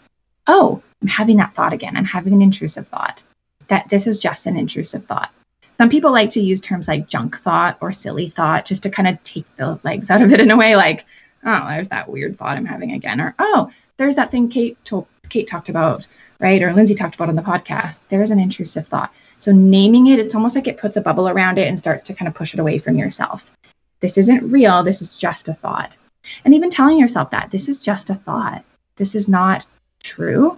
[0.47, 1.97] Oh, I'm having that thought again.
[1.97, 3.23] I'm having an intrusive thought.
[3.69, 5.31] That this is just an intrusive thought.
[5.79, 9.07] Some people like to use terms like junk thought or silly thought just to kind
[9.07, 11.05] of take the legs out of it in a way like,
[11.45, 13.21] oh, there's that weird thought I'm having again.
[13.21, 16.05] Or, oh, there's that thing Kate told Kate talked about,
[16.39, 16.61] right?
[16.61, 17.99] Or Lindsey talked about on the podcast.
[18.09, 19.11] There's an intrusive thought.
[19.39, 22.13] So naming it, it's almost like it puts a bubble around it and starts to
[22.13, 23.55] kind of push it away from yourself.
[24.01, 24.83] This isn't real.
[24.83, 25.91] This is just a thought.
[26.45, 28.63] And even telling yourself that this is just a thought.
[28.97, 29.65] This is not
[30.03, 30.57] true.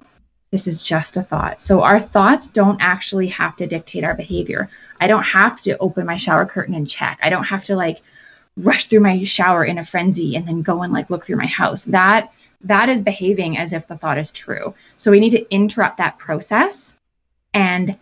[0.51, 1.61] This is just a thought.
[1.61, 4.69] So our thoughts don't actually have to dictate our behavior.
[4.99, 7.19] I don't have to open my shower curtain and check.
[7.23, 8.01] I don't have to like
[8.57, 11.45] rush through my shower in a frenzy and then go and like look through my
[11.45, 11.85] house.
[11.85, 14.75] That that is behaving as if the thought is true.
[14.97, 16.95] So we need to interrupt that process
[17.53, 17.97] and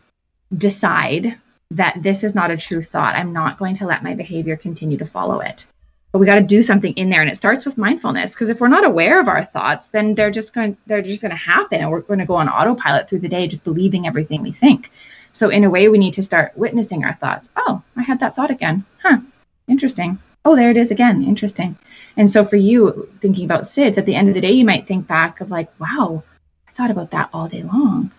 [0.57, 1.37] decide
[1.71, 3.15] that this is not a true thought.
[3.15, 5.67] I'm not going to let my behavior continue to follow it.
[6.11, 8.59] But we got to do something in there and it starts with mindfulness because if
[8.59, 11.81] we're not aware of our thoughts, then they're just going they're just going to happen
[11.81, 14.91] and we're going to go on autopilot through the day just believing everything we think.
[15.33, 17.51] So in a way we need to start witnessing our thoughts.
[17.55, 18.83] Oh, I had that thought again.
[19.03, 19.19] Huh.
[19.67, 20.17] Interesting.
[20.45, 21.23] Oh, there it is again.
[21.23, 21.77] Interesting.
[22.17, 24.87] And so for you thinking about SIDS, at the end of the day you might
[24.87, 26.23] think back of like, wow,
[26.67, 28.11] I thought about that all day long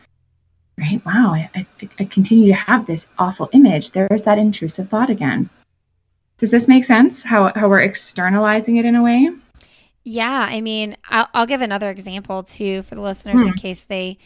[0.80, 1.04] right?
[1.04, 1.66] Wow, I, I,
[1.98, 3.90] I continue to have this awful image.
[3.90, 5.48] There's that intrusive thought again.
[6.38, 7.22] Does this make sense?
[7.22, 9.30] How, how we're externalizing it in a way?
[10.04, 13.48] Yeah, I mean, I'll, I'll give another example too for the listeners hmm.
[13.48, 14.18] in case they,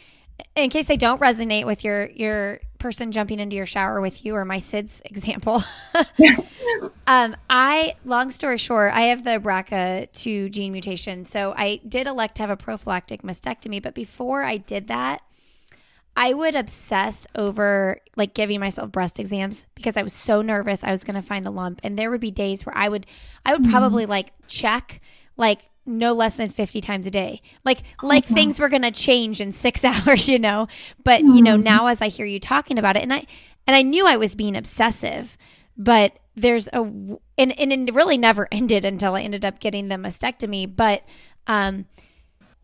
[0.55, 4.35] in case they don't resonate with your your person jumping into your shower with you
[4.35, 5.63] or my SIDS example.
[7.07, 12.35] um, I, long story short, I have the BRCA2 gene mutation, so I did elect
[12.35, 13.81] to have a prophylactic mastectomy.
[13.81, 15.21] But before I did that,
[16.15, 20.91] I would obsess over like giving myself breast exams because I was so nervous I
[20.91, 23.05] was going to find a lump and there would be days where I would
[23.45, 23.71] I would mm-hmm.
[23.71, 25.01] probably like check
[25.35, 27.41] like no less than 50 times a day.
[27.63, 30.67] Like like things were going to change in 6 hours, you know.
[31.03, 31.35] But mm-hmm.
[31.35, 31.63] you know, mm-hmm.
[31.63, 33.25] now as I hear you talking about it and I
[33.67, 35.37] and I knew I was being obsessive,
[35.77, 39.95] but there's a and and it really never ended until I ended up getting the
[39.95, 41.03] mastectomy, but
[41.47, 41.85] um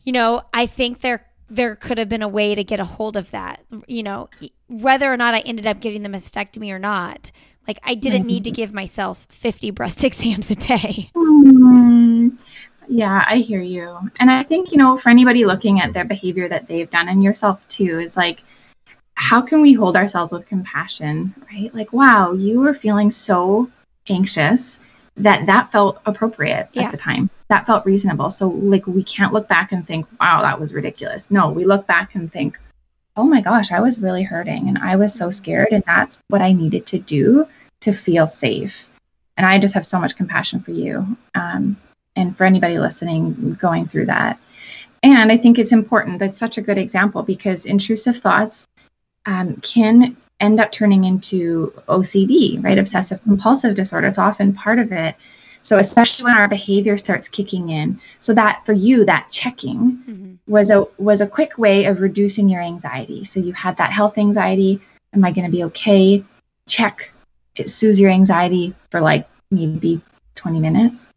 [0.03, 3.17] you know, I think there there could have been a way to get a hold
[3.17, 3.63] of that.
[3.85, 4.29] You know,
[4.69, 7.31] whether or not I ended up getting the mastectomy or not,
[7.67, 11.11] like I didn't need to give myself 50 breast exams a day.
[11.13, 12.41] Mm,
[12.87, 13.97] yeah, I hear you.
[14.19, 17.21] And I think, you know, for anybody looking at their behavior that they've done and
[17.21, 18.43] yourself too, is like,
[19.15, 21.73] how can we hold ourselves with compassion, right?
[21.75, 23.69] Like, wow, you were feeling so
[24.07, 24.79] anxious
[25.17, 26.83] that that felt appropriate yeah.
[26.83, 27.29] at the time.
[27.49, 28.31] That felt reasonable.
[28.31, 31.29] So like we can't look back and think, wow, that was ridiculous.
[31.29, 32.57] No, we look back and think,
[33.17, 36.41] oh my gosh, I was really hurting and I was so scared and that's what
[36.41, 37.45] I needed to do
[37.81, 38.87] to feel safe.
[39.37, 41.75] And I just have so much compassion for you um,
[42.15, 44.39] and for anybody listening going through that.
[45.03, 46.19] And I think it's important.
[46.19, 48.67] That's such a good example because intrusive thoughts
[49.25, 52.77] um, can end up turning into OCD, right?
[52.77, 54.07] Obsessive compulsive disorder.
[54.07, 55.15] It's often part of it.
[55.63, 57.99] So especially when our behavior starts kicking in.
[58.19, 60.33] So that for you, that checking mm-hmm.
[60.47, 63.23] was a was a quick way of reducing your anxiety.
[63.23, 64.81] So you had that health anxiety.
[65.13, 66.23] Am I going to be okay?
[66.67, 67.13] Check.
[67.55, 70.01] It soothes your anxiety for like maybe
[70.35, 71.11] 20 minutes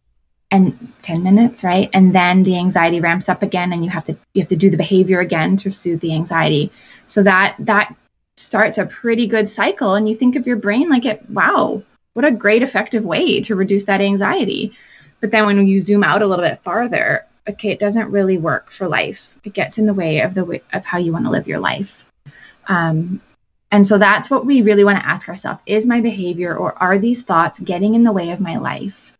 [0.50, 1.88] and 10 minutes, right?
[1.94, 4.70] And then the anxiety ramps up again and you have to you have to do
[4.70, 6.70] the behavior again to soothe the anxiety.
[7.06, 7.94] So that that
[8.36, 11.82] starts a pretty good cycle and you think of your brain like it wow
[12.14, 14.72] what a great effective way to reduce that anxiety.
[15.20, 18.70] But then when you zoom out a little bit farther okay it doesn't really work
[18.70, 19.36] for life.
[19.44, 21.60] It gets in the way of the way of how you want to live your
[21.60, 22.06] life.
[22.68, 23.20] Um,
[23.70, 26.98] and so that's what we really want to ask ourselves is my behavior or are
[26.98, 29.12] these thoughts getting in the way of my life?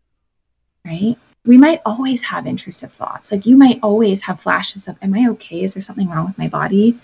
[0.85, 1.17] Right?
[1.45, 3.31] We might always have intrusive thoughts.
[3.31, 5.63] Like you might always have flashes of am i okay?
[5.63, 6.97] Is there something wrong with my body?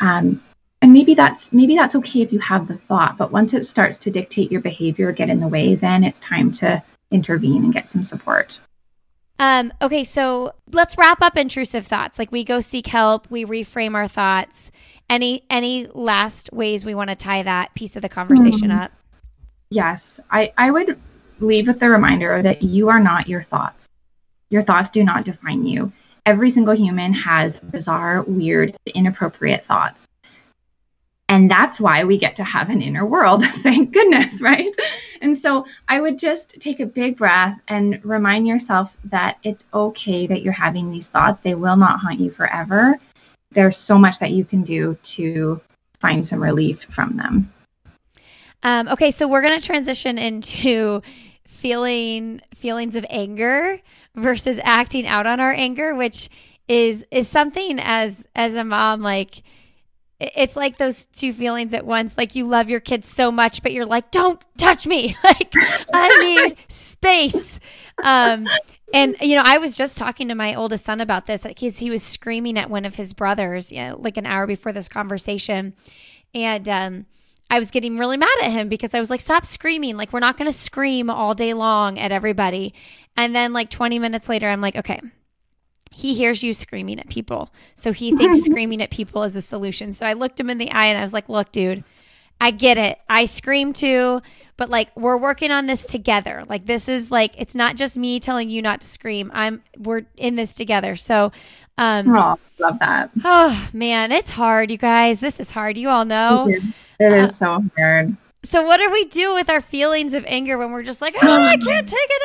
[0.00, 0.40] Um,
[0.96, 4.10] maybe that's maybe that's okay if you have the thought but once it starts to
[4.10, 8.02] dictate your behavior get in the way then it's time to intervene and get some
[8.02, 8.58] support.
[9.38, 12.18] Um okay so let's wrap up intrusive thoughts.
[12.18, 14.70] Like we go seek help we reframe our thoughts.
[15.10, 18.84] Any any last ways we want to tie that piece of the conversation mm-hmm.
[18.84, 18.92] up?
[19.68, 20.18] Yes.
[20.30, 20.98] I i would
[21.40, 23.86] leave with the reminder that you are not your thoughts.
[24.48, 25.92] Your thoughts do not define you.
[26.24, 30.06] Every single human has bizarre weird inappropriate thoughts
[31.28, 33.44] and that's why we get to have an inner world.
[33.46, 34.74] Thank goodness, right?
[35.20, 40.26] And so I would just take a big breath and remind yourself that it's okay
[40.26, 41.40] that you're having these thoughts.
[41.40, 42.96] They will not haunt you forever.
[43.50, 45.60] There's so much that you can do to
[45.98, 47.52] find some relief from them.
[48.62, 51.02] Um, okay, so we're going to transition into
[51.46, 53.80] feeling feelings of anger
[54.14, 56.28] versus acting out on our anger, which
[56.68, 59.42] is is something as as a mom like
[60.18, 62.16] it's like those two feelings at once.
[62.16, 65.14] Like you love your kids so much, but you're like, don't touch me.
[65.24, 65.52] like
[65.92, 67.60] I need space.
[68.02, 68.48] Um,
[68.94, 71.90] and you know, I was just talking to my oldest son about this because he
[71.90, 75.74] was screaming at one of his brothers, you know, like an hour before this conversation,
[76.34, 77.06] and um,
[77.50, 79.96] I was getting really mad at him because I was like, stop screaming.
[79.96, 82.74] Like we're not going to scream all day long at everybody.
[83.16, 85.00] And then like 20 minutes later, I'm like, okay,
[85.96, 87.50] he hears you screaming at people.
[87.74, 89.94] So he thinks screaming at people is a solution.
[89.94, 91.84] So I looked him in the eye and I was like, look, dude,
[92.38, 92.98] I get it.
[93.08, 94.20] I scream too,
[94.58, 96.44] but like we're working on this together.
[96.46, 99.30] Like this is like it's not just me telling you not to scream.
[99.32, 100.96] I'm we're in this together.
[100.96, 101.32] So
[101.78, 103.10] um oh, love that.
[103.24, 105.20] Oh man, it's hard, you guys.
[105.20, 105.78] This is hard.
[105.78, 106.46] You all know.
[106.46, 108.14] It is uh, so hard.
[108.46, 111.42] So what do we do with our feelings of anger when we're just like, oh,
[111.42, 112.22] I can't take it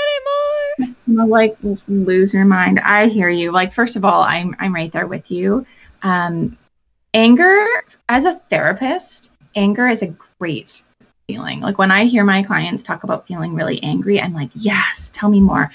[0.78, 1.28] anymore?
[1.28, 1.57] Like
[1.88, 2.80] lose your mind.
[2.80, 3.51] I hear you.
[3.51, 5.65] Like first of all, I'm I'm right there with you.
[6.03, 6.57] Um,
[7.13, 7.65] anger
[8.07, 10.84] as a therapist, anger is a great
[11.28, 11.59] feeling.
[11.59, 15.30] Like when I hear my clients talk about feeling really angry, I'm like, yes, tell
[15.30, 15.72] me more.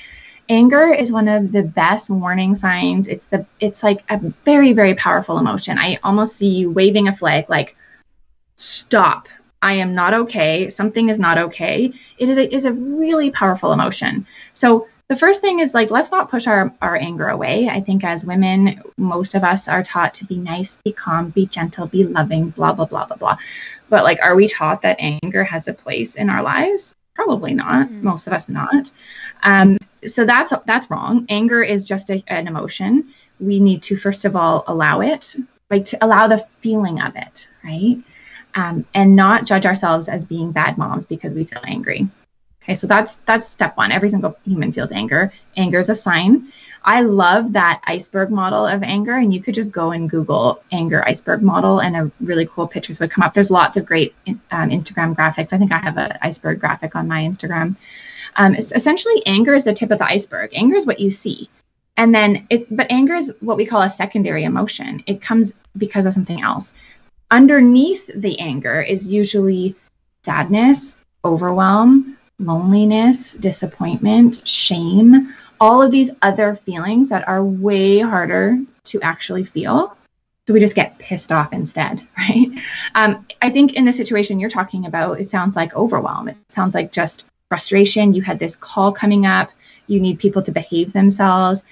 [0.48, 3.08] Anger is one of the best warning signs.
[3.08, 5.76] It's the it's like a very very powerful emotion.
[5.76, 7.76] I almost see you waving a flag like
[8.54, 9.28] stop
[9.66, 13.72] I am not okay, something is not okay, it is a, is a really powerful
[13.72, 14.24] emotion.
[14.52, 17.68] So the first thing is like let's not push our, our anger away.
[17.68, 21.46] I think as women, most of us are taught to be nice, be calm, be
[21.46, 23.38] gentle, be loving, blah, blah, blah, blah, blah.
[23.88, 26.94] But like, are we taught that anger has a place in our lives?
[27.16, 27.88] Probably not.
[27.88, 28.04] Mm-hmm.
[28.04, 28.92] Most of us not.
[29.42, 31.26] Um, so that's that's wrong.
[31.28, 33.08] Anger is just a, an emotion.
[33.40, 35.34] We need to first of all allow it,
[35.70, 37.98] like to allow the feeling of it, right?
[38.56, 42.08] Um, and not judge ourselves as being bad moms because we feel angry.
[42.62, 43.92] Okay, so that's that's step one.
[43.92, 45.32] Every single human feels anger.
[45.56, 46.50] Anger is a sign.
[46.82, 51.06] I love that iceberg model of anger, and you could just go and Google anger
[51.06, 53.34] iceberg model, and a really cool pictures would come up.
[53.34, 55.52] There's lots of great um, Instagram graphics.
[55.52, 57.76] I think I have an iceberg graphic on my Instagram.
[58.36, 60.50] Um, essentially, anger is the tip of the iceberg.
[60.52, 61.48] Anger is what you see,
[61.96, 62.74] and then it.
[62.74, 65.04] But anger is what we call a secondary emotion.
[65.06, 66.74] It comes because of something else
[67.30, 69.74] underneath the anger is usually
[70.24, 79.00] sadness, overwhelm, loneliness, disappointment, shame, all of these other feelings that are way harder to
[79.02, 79.96] actually feel.
[80.46, 82.48] So we just get pissed off instead, right?
[82.94, 86.28] Um, I think in the situation you're talking about, it sounds like overwhelm.
[86.28, 88.14] It sounds like just frustration.
[88.14, 89.50] You had this call coming up.
[89.88, 91.62] You need people to behave themselves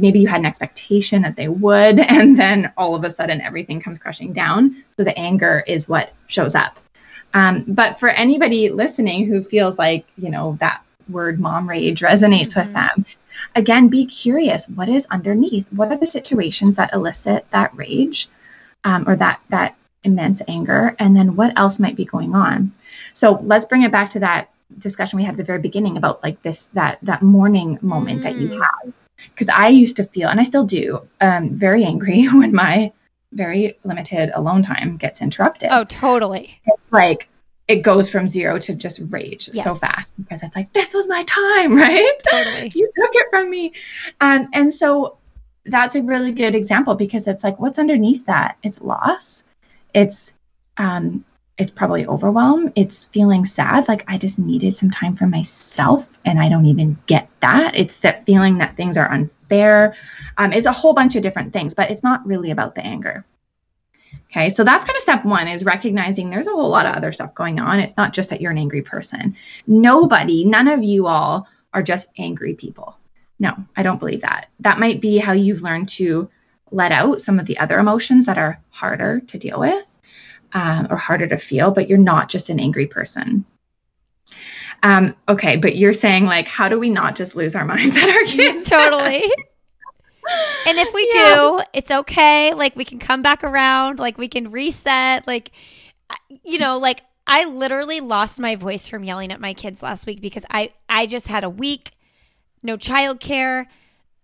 [0.00, 3.80] maybe you had an expectation that they would, and then all of a sudden everything
[3.80, 4.84] comes crushing down.
[4.96, 6.78] So the anger is what shows up.
[7.34, 12.52] Um, but for anybody listening who feels like, you know, that word mom rage resonates
[12.52, 12.60] mm-hmm.
[12.60, 13.06] with them,
[13.56, 15.66] again, be curious what is underneath?
[15.72, 18.28] What are the situations that elicit that rage
[18.84, 20.94] um, or that, that immense anger?
[21.00, 22.72] And then what else might be going on?
[23.14, 26.22] So let's bring it back to that discussion we had at the very beginning about
[26.22, 28.22] like this that that morning moment mm.
[28.22, 28.60] that you mm.
[28.60, 28.92] have
[29.30, 32.92] because I used to feel, and I still do, um, very angry when my
[33.32, 35.68] very limited alone time gets interrupted.
[35.72, 36.60] Oh, totally.
[36.66, 37.28] It's like
[37.66, 39.64] it goes from zero to just rage yes.
[39.64, 42.12] so fast because it's like this was my time, right?
[42.30, 42.72] Totally.
[42.74, 43.72] you took it from me,
[44.20, 45.18] um, and so
[45.66, 48.56] that's a really good example because it's like what's underneath that?
[48.62, 49.44] It's loss.
[49.94, 50.34] It's
[50.76, 51.24] um,
[51.56, 52.72] it's probably overwhelm.
[52.74, 56.98] It's feeling sad, like I just needed some time for myself, and I don't even
[57.06, 57.74] get that.
[57.74, 59.94] It's that feeling that things are unfair.
[60.38, 63.24] Um, it's a whole bunch of different things, but it's not really about the anger.
[64.30, 67.12] Okay, so that's kind of step one is recognizing there's a whole lot of other
[67.12, 67.78] stuff going on.
[67.78, 69.36] It's not just that you're an angry person.
[69.66, 72.96] Nobody, none of you all are just angry people.
[73.38, 74.48] No, I don't believe that.
[74.60, 76.28] That might be how you've learned to
[76.70, 79.98] let out some of the other emotions that are harder to deal with
[80.52, 83.44] um, or harder to feel, but you're not just an angry person.
[84.84, 88.08] Um, okay, but you're saying like, how do we not just lose our minds at
[88.08, 88.68] our kids?
[88.68, 89.24] totally.
[90.66, 91.34] and if we yeah.
[91.34, 92.52] do, it's okay.
[92.52, 93.98] Like we can come back around.
[93.98, 95.26] Like we can reset.
[95.26, 95.52] Like,
[96.44, 100.20] you know, like I literally lost my voice from yelling at my kids last week
[100.20, 101.92] because I I just had a week,
[102.62, 103.66] no childcare.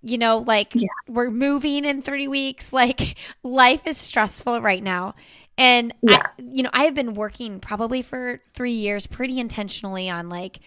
[0.02, 0.88] You know, like yeah.
[1.08, 2.70] we're moving in three weeks.
[2.70, 5.14] Like life is stressful right now.
[5.60, 6.22] And yeah.
[6.24, 10.60] I, you know, I have been working probably for three years pretty intentionally on like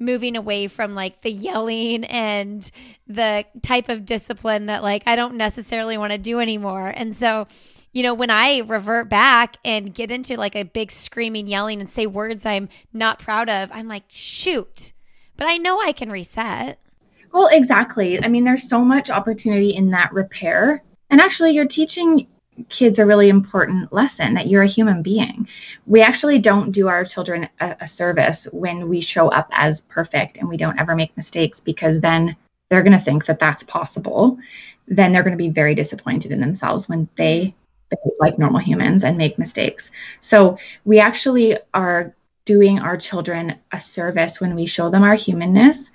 [0.00, 2.68] moving away from like the yelling and
[3.06, 6.92] the type of discipline that like I don't necessarily want to do anymore.
[6.94, 7.46] And so,
[7.92, 11.88] you know, when I revert back and get into like a big screaming, yelling, and
[11.88, 14.92] say words I'm not proud of, I'm like, shoot.
[15.36, 16.80] But I know I can reset.
[17.30, 18.20] Well, exactly.
[18.20, 20.82] I mean, there's so much opportunity in that repair.
[21.10, 22.26] And actually, you're teaching
[22.68, 25.48] kids a really important lesson that you're a human being.
[25.86, 30.36] We actually don't do our children a, a, service when we show up as perfect
[30.36, 32.36] and we don't ever make mistakes because then
[32.68, 34.38] they're going to think that that's possible.
[34.86, 37.54] Then they're going to be very disappointed in themselves when they
[37.88, 39.90] behave like normal humans and make mistakes.
[40.20, 45.90] So we actually are doing our children a service when we show them our humanness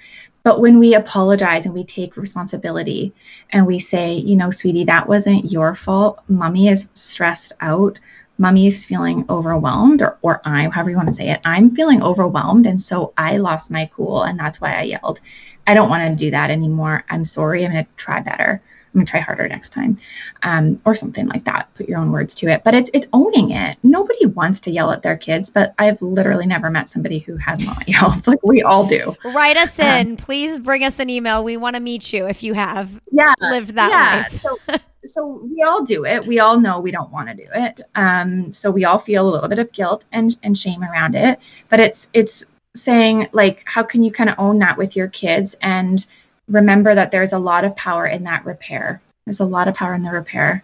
[0.48, 3.14] but when we apologize and we take responsibility
[3.50, 6.22] and we say, you know, sweetie, that wasn't your fault.
[6.30, 8.00] Mommy is stressed out.
[8.38, 12.02] Mommy is feeling overwhelmed, or, or I, however you want to say it, I'm feeling
[12.02, 12.66] overwhelmed.
[12.66, 14.24] And so I lost my cool.
[14.24, 15.20] And that's why I yelled.
[15.68, 17.04] I don't want to do that anymore.
[17.10, 17.66] I'm sorry.
[17.66, 18.62] I'm going to try better.
[18.94, 19.98] I'm gonna try harder next time,
[20.44, 21.74] um, or something like that.
[21.76, 22.64] Put your own words to it.
[22.64, 23.78] But it's it's owning it.
[23.84, 27.60] Nobody wants to yell at their kids, but I've literally never met somebody who has
[27.60, 28.26] not yelled.
[28.28, 29.16] Like we all do.
[29.24, 30.12] Write us in.
[30.12, 31.44] Um, Please bring us an email.
[31.44, 34.24] We want to meet you if you have yeah, lived that yeah.
[34.24, 34.42] life.
[34.42, 34.78] so,
[35.08, 36.26] so we all do it.
[36.26, 37.82] We all know we don't want to do it.
[37.96, 41.40] Um, so we all feel a little bit of guilt and, and shame around it.
[41.70, 45.56] But it's it's saying like, how can you kind of own that with your kids
[45.62, 46.06] and
[46.48, 49.02] remember that there's a lot of power in that repair.
[49.26, 50.64] There's a lot of power in the repair.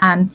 [0.00, 0.32] Um,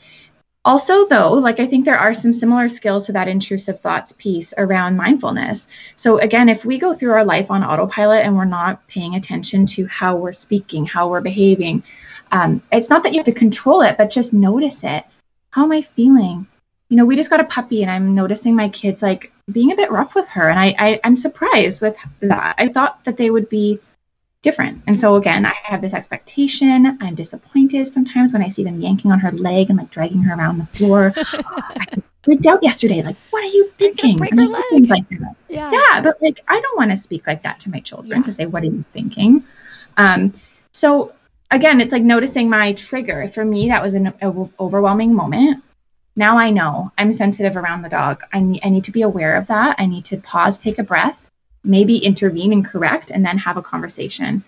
[0.64, 4.52] also, though, like I think there are some similar skills to that intrusive thoughts piece
[4.58, 5.68] around mindfulness.
[5.96, 9.66] So, again, if we go through our life on autopilot and we're not paying attention
[9.66, 11.82] to how we're speaking, how we're behaving,
[12.32, 15.04] um, it's not that you have to control it, but just notice it.
[15.50, 16.46] How am I feeling?
[16.90, 19.76] You know, we just got a puppy, and I'm noticing my kids like being a
[19.76, 22.54] bit rough with her, and I, I I'm surprised with that.
[22.58, 23.80] I thought that they would be
[24.42, 24.82] different.
[24.86, 26.98] And so again, I have this expectation.
[27.00, 30.34] I'm disappointed sometimes when I see them yanking on her leg and like dragging her
[30.34, 31.12] around the floor.
[31.16, 31.86] I
[32.22, 33.02] freaked out yesterday.
[33.02, 34.20] Like, what are you thinking?
[34.22, 34.28] I
[34.70, 35.34] things like that.
[35.48, 35.70] Yeah.
[35.72, 38.26] yeah, but like I don't want to speak like that to my children yeah.
[38.26, 39.42] to say, what are you thinking?
[39.96, 40.32] Um,
[40.72, 41.12] so
[41.50, 43.26] again, it's like noticing my trigger.
[43.28, 44.12] For me, that was an
[44.60, 45.64] overwhelming moment.
[46.14, 48.22] Now I know I'm sensitive around the dog.
[48.32, 49.76] I need, I need to be aware of that.
[49.78, 51.27] I need to pause, take a breath,
[51.64, 54.42] maybe intervene and correct and then have a conversation.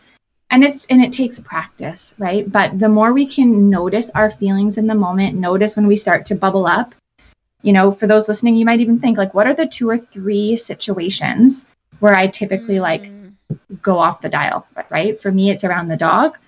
[0.50, 2.50] And it's and it takes practice right?
[2.50, 6.26] But the more we can notice our feelings in the moment notice when we start
[6.26, 6.94] to bubble up
[7.62, 9.98] you know for those listening you might even think like what are the two or
[9.98, 11.66] three situations
[11.98, 12.80] where i typically mm.
[12.80, 13.10] like
[13.82, 15.20] go off the dial right?
[15.20, 16.38] For me it's around the dog.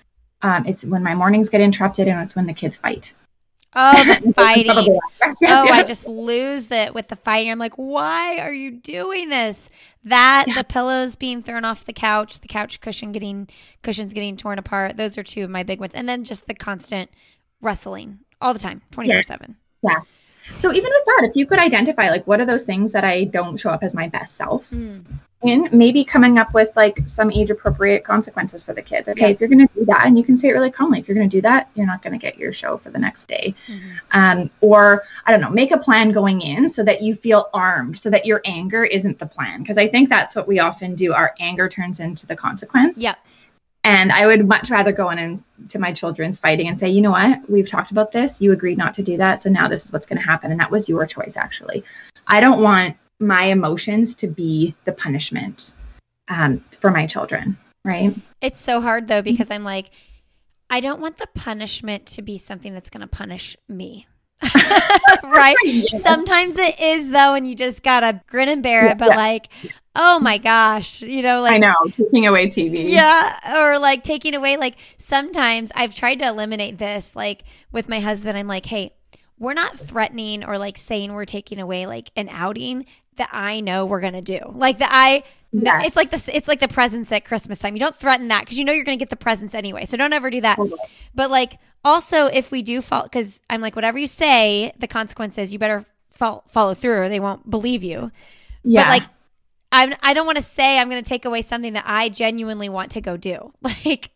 [0.41, 3.13] Um, it's when my mornings get interrupted and it's when the kids fight
[3.75, 4.99] Oh, the fighting.
[5.47, 5.69] oh.
[5.71, 7.51] I just lose it with the fighting.
[7.51, 9.69] I'm like, why are you doing this?
[10.03, 10.55] That yeah.
[10.55, 13.47] the pillows being thrown off the couch, the couch cushion getting
[13.81, 14.97] cushions getting torn apart.
[14.97, 15.95] Those are two of my big ones.
[15.95, 17.09] And then just the constant
[17.61, 19.55] wrestling all the time, 24 7.
[19.81, 19.99] Yeah.
[20.55, 23.23] So even with that, if you could identify like what are those things that I
[23.23, 25.03] don't show up as my best self, mm
[25.43, 29.09] in maybe coming up with like some age appropriate consequences for the kids.
[29.09, 29.27] Okay, yeah.
[29.29, 31.15] if you're going to do that, and you can say it really calmly, if you're
[31.15, 33.53] going to do that, you're not going to get your show for the next day.
[33.67, 33.89] Mm-hmm.
[34.11, 37.97] Um, or I don't know, make a plan going in so that you feel armed,
[37.97, 39.61] so that your anger isn't the plan.
[39.61, 41.13] Because I think that's what we often do.
[41.13, 42.97] Our anger turns into the consequence.
[42.97, 43.15] Yeah.
[43.85, 47.01] And I would much rather go in and to my children's fighting and say, you
[47.01, 48.41] know what, we've talked about this.
[48.41, 49.41] You agreed not to do that.
[49.41, 50.51] So now this is what's going to happen.
[50.51, 51.83] And that was your choice, actually.
[52.25, 55.73] I don't want my emotions to be the punishment
[56.27, 58.15] um, for my children, right?
[58.41, 59.89] It's so hard though because I'm like,
[60.69, 64.07] I don't want the punishment to be something that's going to punish me.
[65.23, 65.55] right?
[65.63, 66.01] Yes.
[66.01, 68.97] Sometimes it is though, and you just gotta grin and bear it.
[68.97, 69.17] But yeah.
[69.17, 69.49] like,
[69.95, 72.89] oh my gosh, you know, like I know taking away TV.
[72.89, 77.15] Yeah, or like taking away like sometimes I've tried to eliminate this.
[77.15, 78.93] Like with my husband, I'm like, hey,
[79.39, 82.85] we're not threatening or like saying we're taking away like an outing
[83.17, 84.39] that I know we're gonna do.
[84.53, 85.87] Like that I yes.
[85.87, 87.75] it's like the it's like the presents at Christmas time.
[87.75, 89.85] You don't threaten that because you know you're gonna get the presents anyway.
[89.85, 90.59] So don't ever do that.
[91.15, 95.53] But like also if we do fall because I'm like whatever you say, the consequences
[95.53, 98.11] you better fo- follow through or they won't believe you.
[98.63, 98.83] Yeah.
[98.83, 99.03] But like
[99.71, 102.91] I'm I don't want to say I'm gonna take away something that I genuinely want
[102.91, 103.53] to go do.
[103.85, 104.11] Like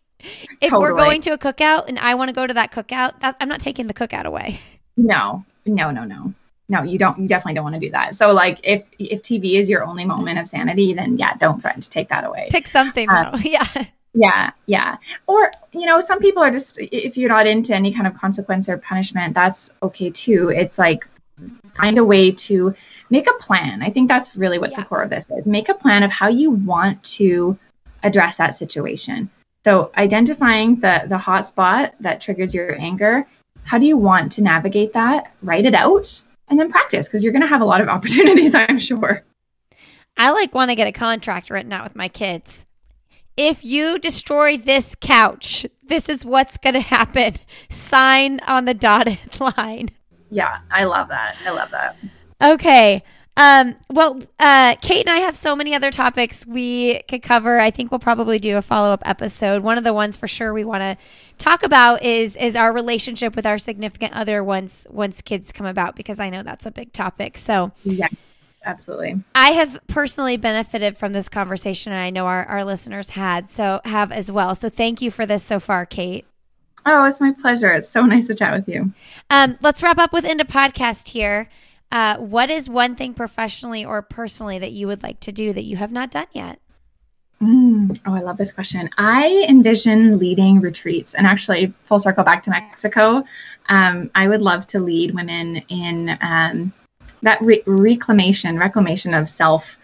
[0.62, 0.82] if totally.
[0.82, 3.48] we're going to a cookout and I want to go to that cookout, that, I'm
[3.48, 4.60] not taking the cookout away.
[4.98, 6.34] No, no, no, no
[6.70, 8.16] no you don't you definitely don't want to do that.
[8.16, 11.82] So like if if tv is your only moment of sanity then yeah don't threaten
[11.82, 12.48] to take that away.
[12.52, 13.38] Pick something um, though.
[13.44, 13.86] Yeah.
[14.14, 14.98] yeah yeah.
[15.28, 18.70] Or you know some people are just if you're not into any kind of consequence
[18.70, 20.50] or punishment that's okay too.
[20.50, 21.08] It's like
[21.66, 22.74] find a way to
[23.10, 23.84] make a plan.
[23.84, 24.80] I think that's really what yeah.
[24.80, 25.48] the core of this is.
[25.48, 27.58] Make a plan of how you want to
[28.04, 29.30] address that situation.
[29.64, 33.28] So identifying the the hot spot that triggers your anger
[33.68, 35.34] how do you want to navigate that?
[35.44, 38.56] Write it out and then practice because you're going to have a lot of opportunities,
[38.56, 39.24] I'm sure.
[40.18, 42.66] I like want to get a contract written out with my kids.
[43.36, 47.36] If you destroy this couch, this is what's going to happen.
[47.70, 49.90] Sign on the dotted line.
[50.32, 51.38] Yeah, I love that.
[51.46, 51.98] I love that.
[52.44, 53.04] Okay.
[53.38, 57.60] Um, well, uh, Kate and I have so many other topics we could cover.
[57.60, 59.62] I think we'll probably do a follow up episode.
[59.62, 60.98] One of the ones for sure we want to
[61.38, 65.96] talk about is is our relationship with our significant other once once kids come about
[65.96, 67.38] because I know that's a big topic.
[67.38, 68.12] So yes,
[68.66, 69.22] absolutely.
[69.36, 73.82] I have personally benefited from this conversation, and I know our our listeners had so
[73.86, 74.56] have as well.
[74.56, 76.26] So thank you for this so far, Kate.
[76.88, 77.72] Oh, it's my pleasure.
[77.72, 78.92] It's so nice to chat with you.
[79.30, 81.50] Um, let's wrap up with into podcast here.
[81.92, 85.64] Uh, what is one thing professionally or personally that you would like to do that
[85.64, 86.60] you have not done yet?
[87.42, 88.90] Mm, oh, I love this question.
[88.98, 93.24] I envision leading retreats, and actually, full circle back to Mexico.
[93.70, 96.74] Um, I would love to lead women in um,
[97.22, 99.78] that re- reclamation, reclamation of self,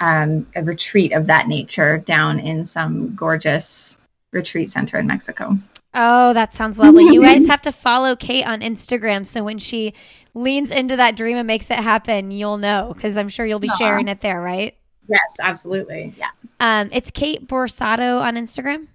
[0.00, 3.98] um, a retreat of that nature down in some gorgeous
[4.32, 5.56] retreat center in Mexico.
[5.94, 7.04] Oh, that sounds lovely.
[7.04, 9.26] You guys have to follow Kate on Instagram.
[9.26, 9.94] So when she
[10.34, 13.68] leans into that dream and makes it happen, you'll know because I'm sure you'll be
[13.68, 13.78] Aww.
[13.78, 14.76] sharing it there, right?
[15.08, 16.14] Yes, absolutely.
[16.16, 16.28] Yeah.
[16.60, 18.88] Um, it's Kate Borsato on Instagram.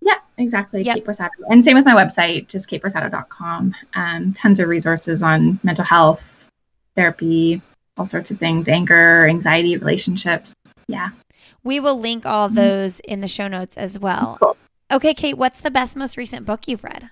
[0.00, 0.82] Yeah, exactly.
[0.82, 0.96] Yep.
[0.96, 1.30] Kate Borsato.
[1.48, 3.74] And same with my website, just kateborsato.com.
[3.94, 6.48] Um, tons of resources on mental health,
[6.96, 7.62] therapy,
[7.96, 10.54] all sorts of things, anger, anxiety, relationships.
[10.88, 11.10] Yeah.
[11.62, 12.62] We will link all of mm-hmm.
[12.62, 14.38] those in the show notes as well.
[14.40, 14.56] Cool.
[14.90, 17.10] Okay, Kate, what's the best, most recent book you've read?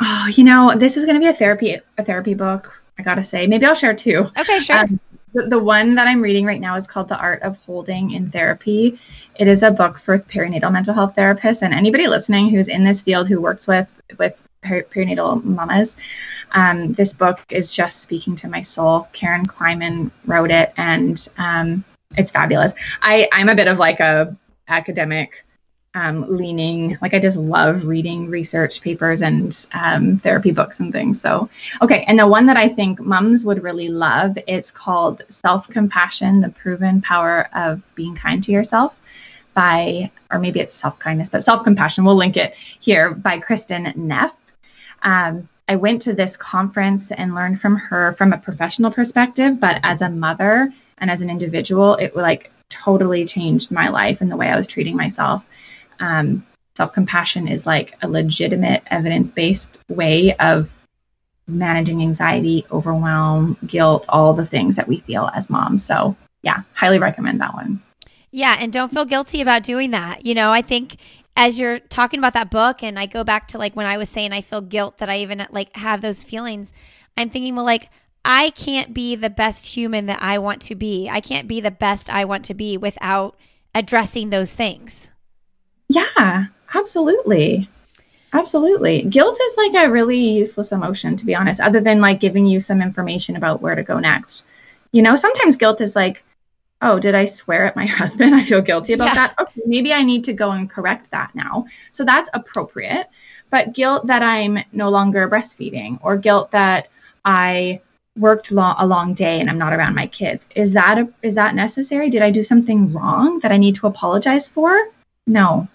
[0.00, 2.80] Oh, you know, this is going to be a therapy a therapy book.
[2.98, 4.28] I gotta say, maybe I'll share two.
[4.38, 4.78] Okay, sure.
[4.78, 5.00] Um,
[5.32, 8.30] the, the one that I'm reading right now is called The Art of Holding in
[8.30, 8.98] Therapy.
[9.34, 13.02] It is a book for perinatal mental health therapists and anybody listening who's in this
[13.02, 15.96] field who works with with perinatal mamas.
[16.52, 19.08] Um, this book is just speaking to my soul.
[19.12, 21.84] Karen Kleiman wrote it, and um,
[22.16, 22.74] it's fabulous.
[23.02, 24.36] I I'm a bit of like a
[24.68, 25.44] academic
[25.94, 31.20] um, leaning like i just love reading research papers and um, therapy books and things.
[31.20, 31.48] So
[31.82, 36.50] okay and the one that i think mums would really love it's called self-compassion the
[36.50, 39.00] proven power of being kind to yourself
[39.54, 44.36] by or maybe it's self-kindness but self-compassion we'll link it here by kristin neff.
[45.02, 49.80] Um, i went to this conference and learned from her from a professional perspective but
[49.84, 54.36] as a mother and as an individual it like totally changed my life and the
[54.36, 55.48] way i was treating myself
[56.00, 60.70] um, self compassion is like a legitimate evidence based way of
[61.46, 65.84] managing anxiety, overwhelm, guilt, all the things that we feel as moms.
[65.84, 67.82] So, yeah, highly recommend that one.
[68.30, 70.26] Yeah, and don't feel guilty about doing that.
[70.26, 70.96] You know, I think
[71.36, 74.08] as you're talking about that book and I go back to like when I was
[74.08, 76.72] saying I feel guilt that I even like have those feelings,
[77.16, 77.90] I'm thinking well like
[78.24, 81.08] I can't be the best human that I want to be.
[81.10, 83.36] I can't be the best I want to be without
[83.74, 85.08] addressing those things.
[85.94, 87.68] Yeah, absolutely.
[88.32, 89.02] Absolutely.
[89.02, 92.58] Guilt is like a really useless emotion, to be honest, other than like giving you
[92.58, 94.46] some information about where to go next.
[94.90, 96.24] You know, sometimes guilt is like,
[96.82, 98.34] oh, did I swear at my husband?
[98.34, 99.14] I feel guilty about yeah.
[99.14, 99.34] that.
[99.40, 101.66] Okay, maybe I need to go and correct that now.
[101.92, 103.06] So that's appropriate.
[103.50, 106.88] But guilt that I'm no longer breastfeeding or guilt that
[107.24, 107.80] I
[108.16, 110.48] worked long, a long day and I'm not around my kids.
[110.56, 112.10] Is that a, is that necessary?
[112.10, 114.88] Did I do something wrong that I need to apologize for?
[115.26, 115.68] No,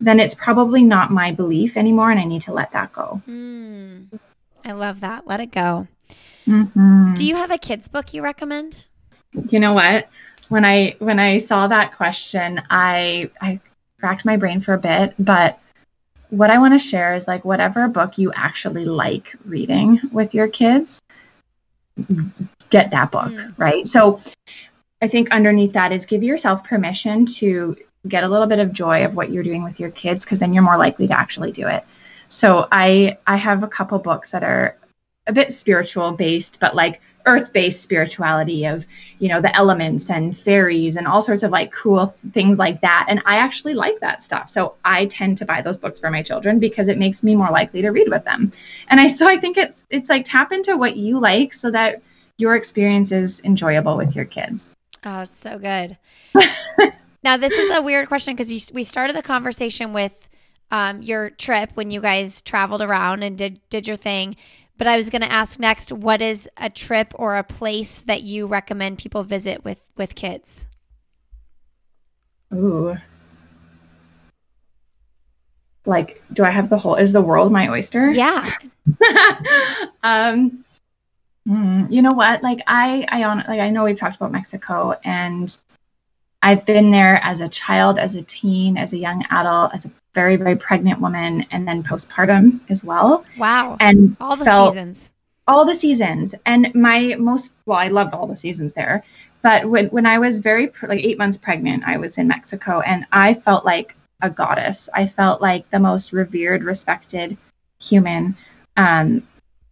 [0.00, 3.22] then it's probably not my belief anymore and I need to let that go.
[3.28, 4.18] Mm,
[4.64, 5.26] I love that.
[5.26, 5.86] Let it go.
[6.46, 7.14] Mm-hmm.
[7.14, 8.86] Do you have a kids book you recommend?
[9.48, 10.08] You know what?
[10.48, 13.60] When I when I saw that question, I I
[14.00, 15.58] racked my brain for a bit, but
[16.30, 20.48] what I want to share is like whatever book you actually like reading with your
[20.48, 21.00] kids,
[22.70, 23.54] get that book, mm.
[23.56, 23.86] right?
[23.86, 24.20] So
[25.00, 27.76] I think underneath that is give yourself permission to
[28.08, 30.52] get a little bit of joy of what you're doing with your kids because then
[30.52, 31.84] you're more likely to actually do it.
[32.28, 34.76] So I I have a couple books that are
[35.26, 38.86] a bit spiritual based, but like earth based spirituality of
[39.18, 43.06] you know the elements and fairies and all sorts of like cool things like that.
[43.08, 44.48] And i actually like that stuff.
[44.48, 47.50] So i tend to buy those books for my children because it makes me more
[47.50, 48.52] likely to read with them.
[48.88, 52.02] And i so i think it's it's like tap into what you like so that
[52.38, 54.74] your experience is enjoyable with your kids.
[55.04, 55.96] Oh it's so good
[57.26, 60.28] Now, this is a weird question because we started the conversation with
[60.70, 64.36] um, your trip when you guys traveled around and did did your thing.
[64.78, 68.22] But I was going to ask next, what is a trip or a place that
[68.22, 70.66] you recommend people visit with with kids?
[72.54, 72.96] Ooh.
[75.84, 76.94] Like, do I have the whole?
[76.94, 78.08] Is the world my oyster?
[78.08, 78.48] Yeah.
[80.04, 80.64] um,
[81.44, 82.44] hmm, you know what?
[82.44, 85.58] Like, I, I on, like, I know we've talked about Mexico, and
[86.42, 89.90] I've been there as a child, as a teen, as a young adult, as a
[90.14, 93.24] very, very pregnant woman, and then postpartum as well.
[93.36, 93.76] Wow.
[93.80, 95.10] And all the seasons.
[95.48, 96.34] All the seasons.
[96.44, 99.04] And my most, well, I loved all the seasons there.
[99.42, 103.06] But when, when I was very, like eight months pregnant, I was in Mexico and
[103.12, 104.88] I felt like a goddess.
[104.94, 107.36] I felt like the most revered, respected
[107.78, 108.36] human.
[108.76, 109.22] Um,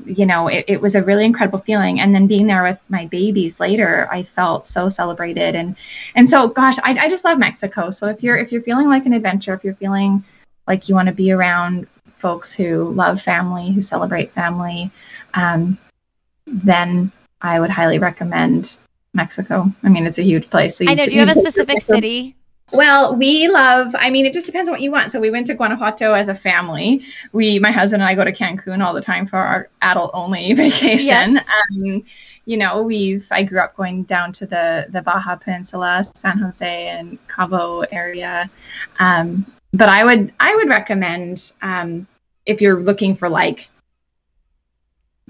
[0.04, 2.00] you know, it, it was a really incredible feeling.
[2.00, 5.54] And then being there with my babies later, I felt so celebrated.
[5.54, 5.76] And
[6.14, 7.90] and so gosh, I, I just love Mexico.
[7.90, 10.24] So if you're if you're feeling like an adventure, if you're feeling
[10.66, 11.86] like you want to be around
[12.16, 14.90] folks who love family, who celebrate family,
[15.34, 15.78] um,
[16.46, 18.76] then I would highly recommend
[19.12, 19.70] Mexico.
[19.82, 20.76] I mean, it's a huge place.
[20.76, 21.06] So I know.
[21.06, 22.36] Do you have a specific city?
[22.72, 25.12] Well, we love, I mean, it just depends on what you want.
[25.12, 27.04] So we went to Guanajuato as a family.
[27.32, 30.52] We, my husband and I go to Cancun all the time for our adult only
[30.54, 31.34] vacation.
[31.34, 31.44] Yes.
[31.70, 32.02] Um,
[32.46, 36.88] you know, we've, I grew up going down to the, the Baja Peninsula, San Jose
[36.88, 38.50] and Cabo area.
[38.98, 42.06] Um, but I would, I would recommend, um,
[42.46, 43.68] if you're looking for like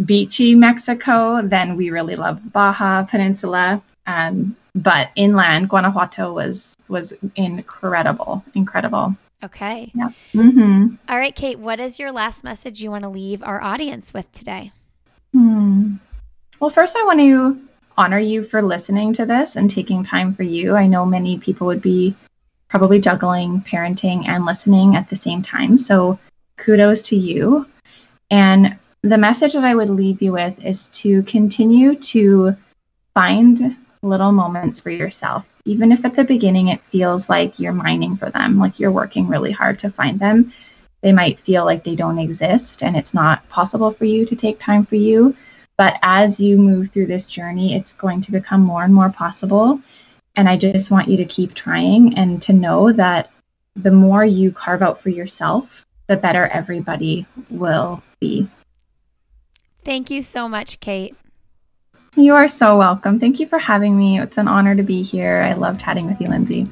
[0.05, 3.83] beachy Mexico, then we really love Baja Peninsula.
[4.07, 9.15] Um, but inland Guanajuato was was incredible, incredible.
[9.43, 9.93] Okay.
[9.95, 10.09] Yeah.
[10.33, 10.95] Mm-hmm.
[11.09, 11.59] All right, Kate.
[11.59, 14.73] What is your last message you want to leave our audience with today?
[15.33, 15.97] Hmm.
[16.61, 17.61] Well, first, I want to
[17.99, 20.77] honor you for listening to this and taking time for you.
[20.77, 22.15] I know many people would be
[22.69, 25.77] probably juggling parenting and listening at the same time.
[25.77, 26.19] So,
[26.57, 27.67] kudos to you.
[28.31, 32.57] And the message that I would leave you with is to continue to
[33.13, 35.53] find little moments for yourself.
[35.65, 39.27] Even if at the beginning it feels like you're mining for them, like you're working
[39.27, 40.53] really hard to find them,
[41.03, 44.59] they might feel like they don't exist and it's not possible for you to take
[44.59, 45.35] time for you.
[45.77, 49.81] But as you move through this journey, it's going to become more and more possible.
[50.37, 53.31] And I just want you to keep trying and to know that
[53.77, 58.49] the more you carve out for yourself, the better everybody will be.
[59.85, 61.15] Thank you so much, Kate.
[62.17, 63.19] You are so welcome.
[63.19, 64.21] Thank you for having me.
[64.21, 65.45] It's an honor to be here.
[65.49, 66.65] I love chatting with you, Lindsey.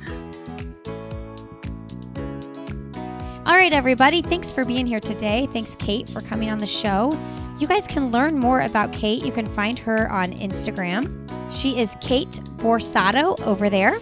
[3.45, 4.22] All right, everybody.
[4.22, 5.49] Thanks for being here today.
[5.53, 7.11] Thanks, Kate, for coming on the show.
[7.59, 9.24] You guys can learn more about Kate.
[9.24, 11.18] You can find her on Instagram.
[11.53, 13.99] She is Kate Borsato over there.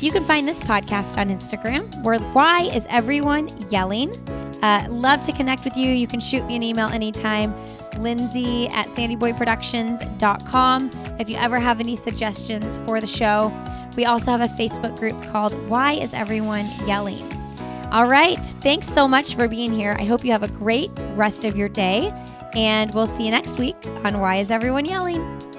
[0.00, 4.10] You can find this podcast on Instagram, where why is everyone yelling?
[4.62, 5.92] Uh, love to connect with you.
[5.92, 7.54] You can shoot me an email anytime
[7.98, 10.90] lindsey at sandyboyproductions.com.
[11.18, 13.50] If you ever have any suggestions for the show,
[13.96, 17.30] we also have a Facebook group called Why is Everyone Yelling?
[17.92, 18.38] All right.
[18.38, 19.96] Thanks so much for being here.
[19.98, 22.12] I hope you have a great rest of your day,
[22.54, 25.53] and we'll see you next week on Why is Everyone Yelling?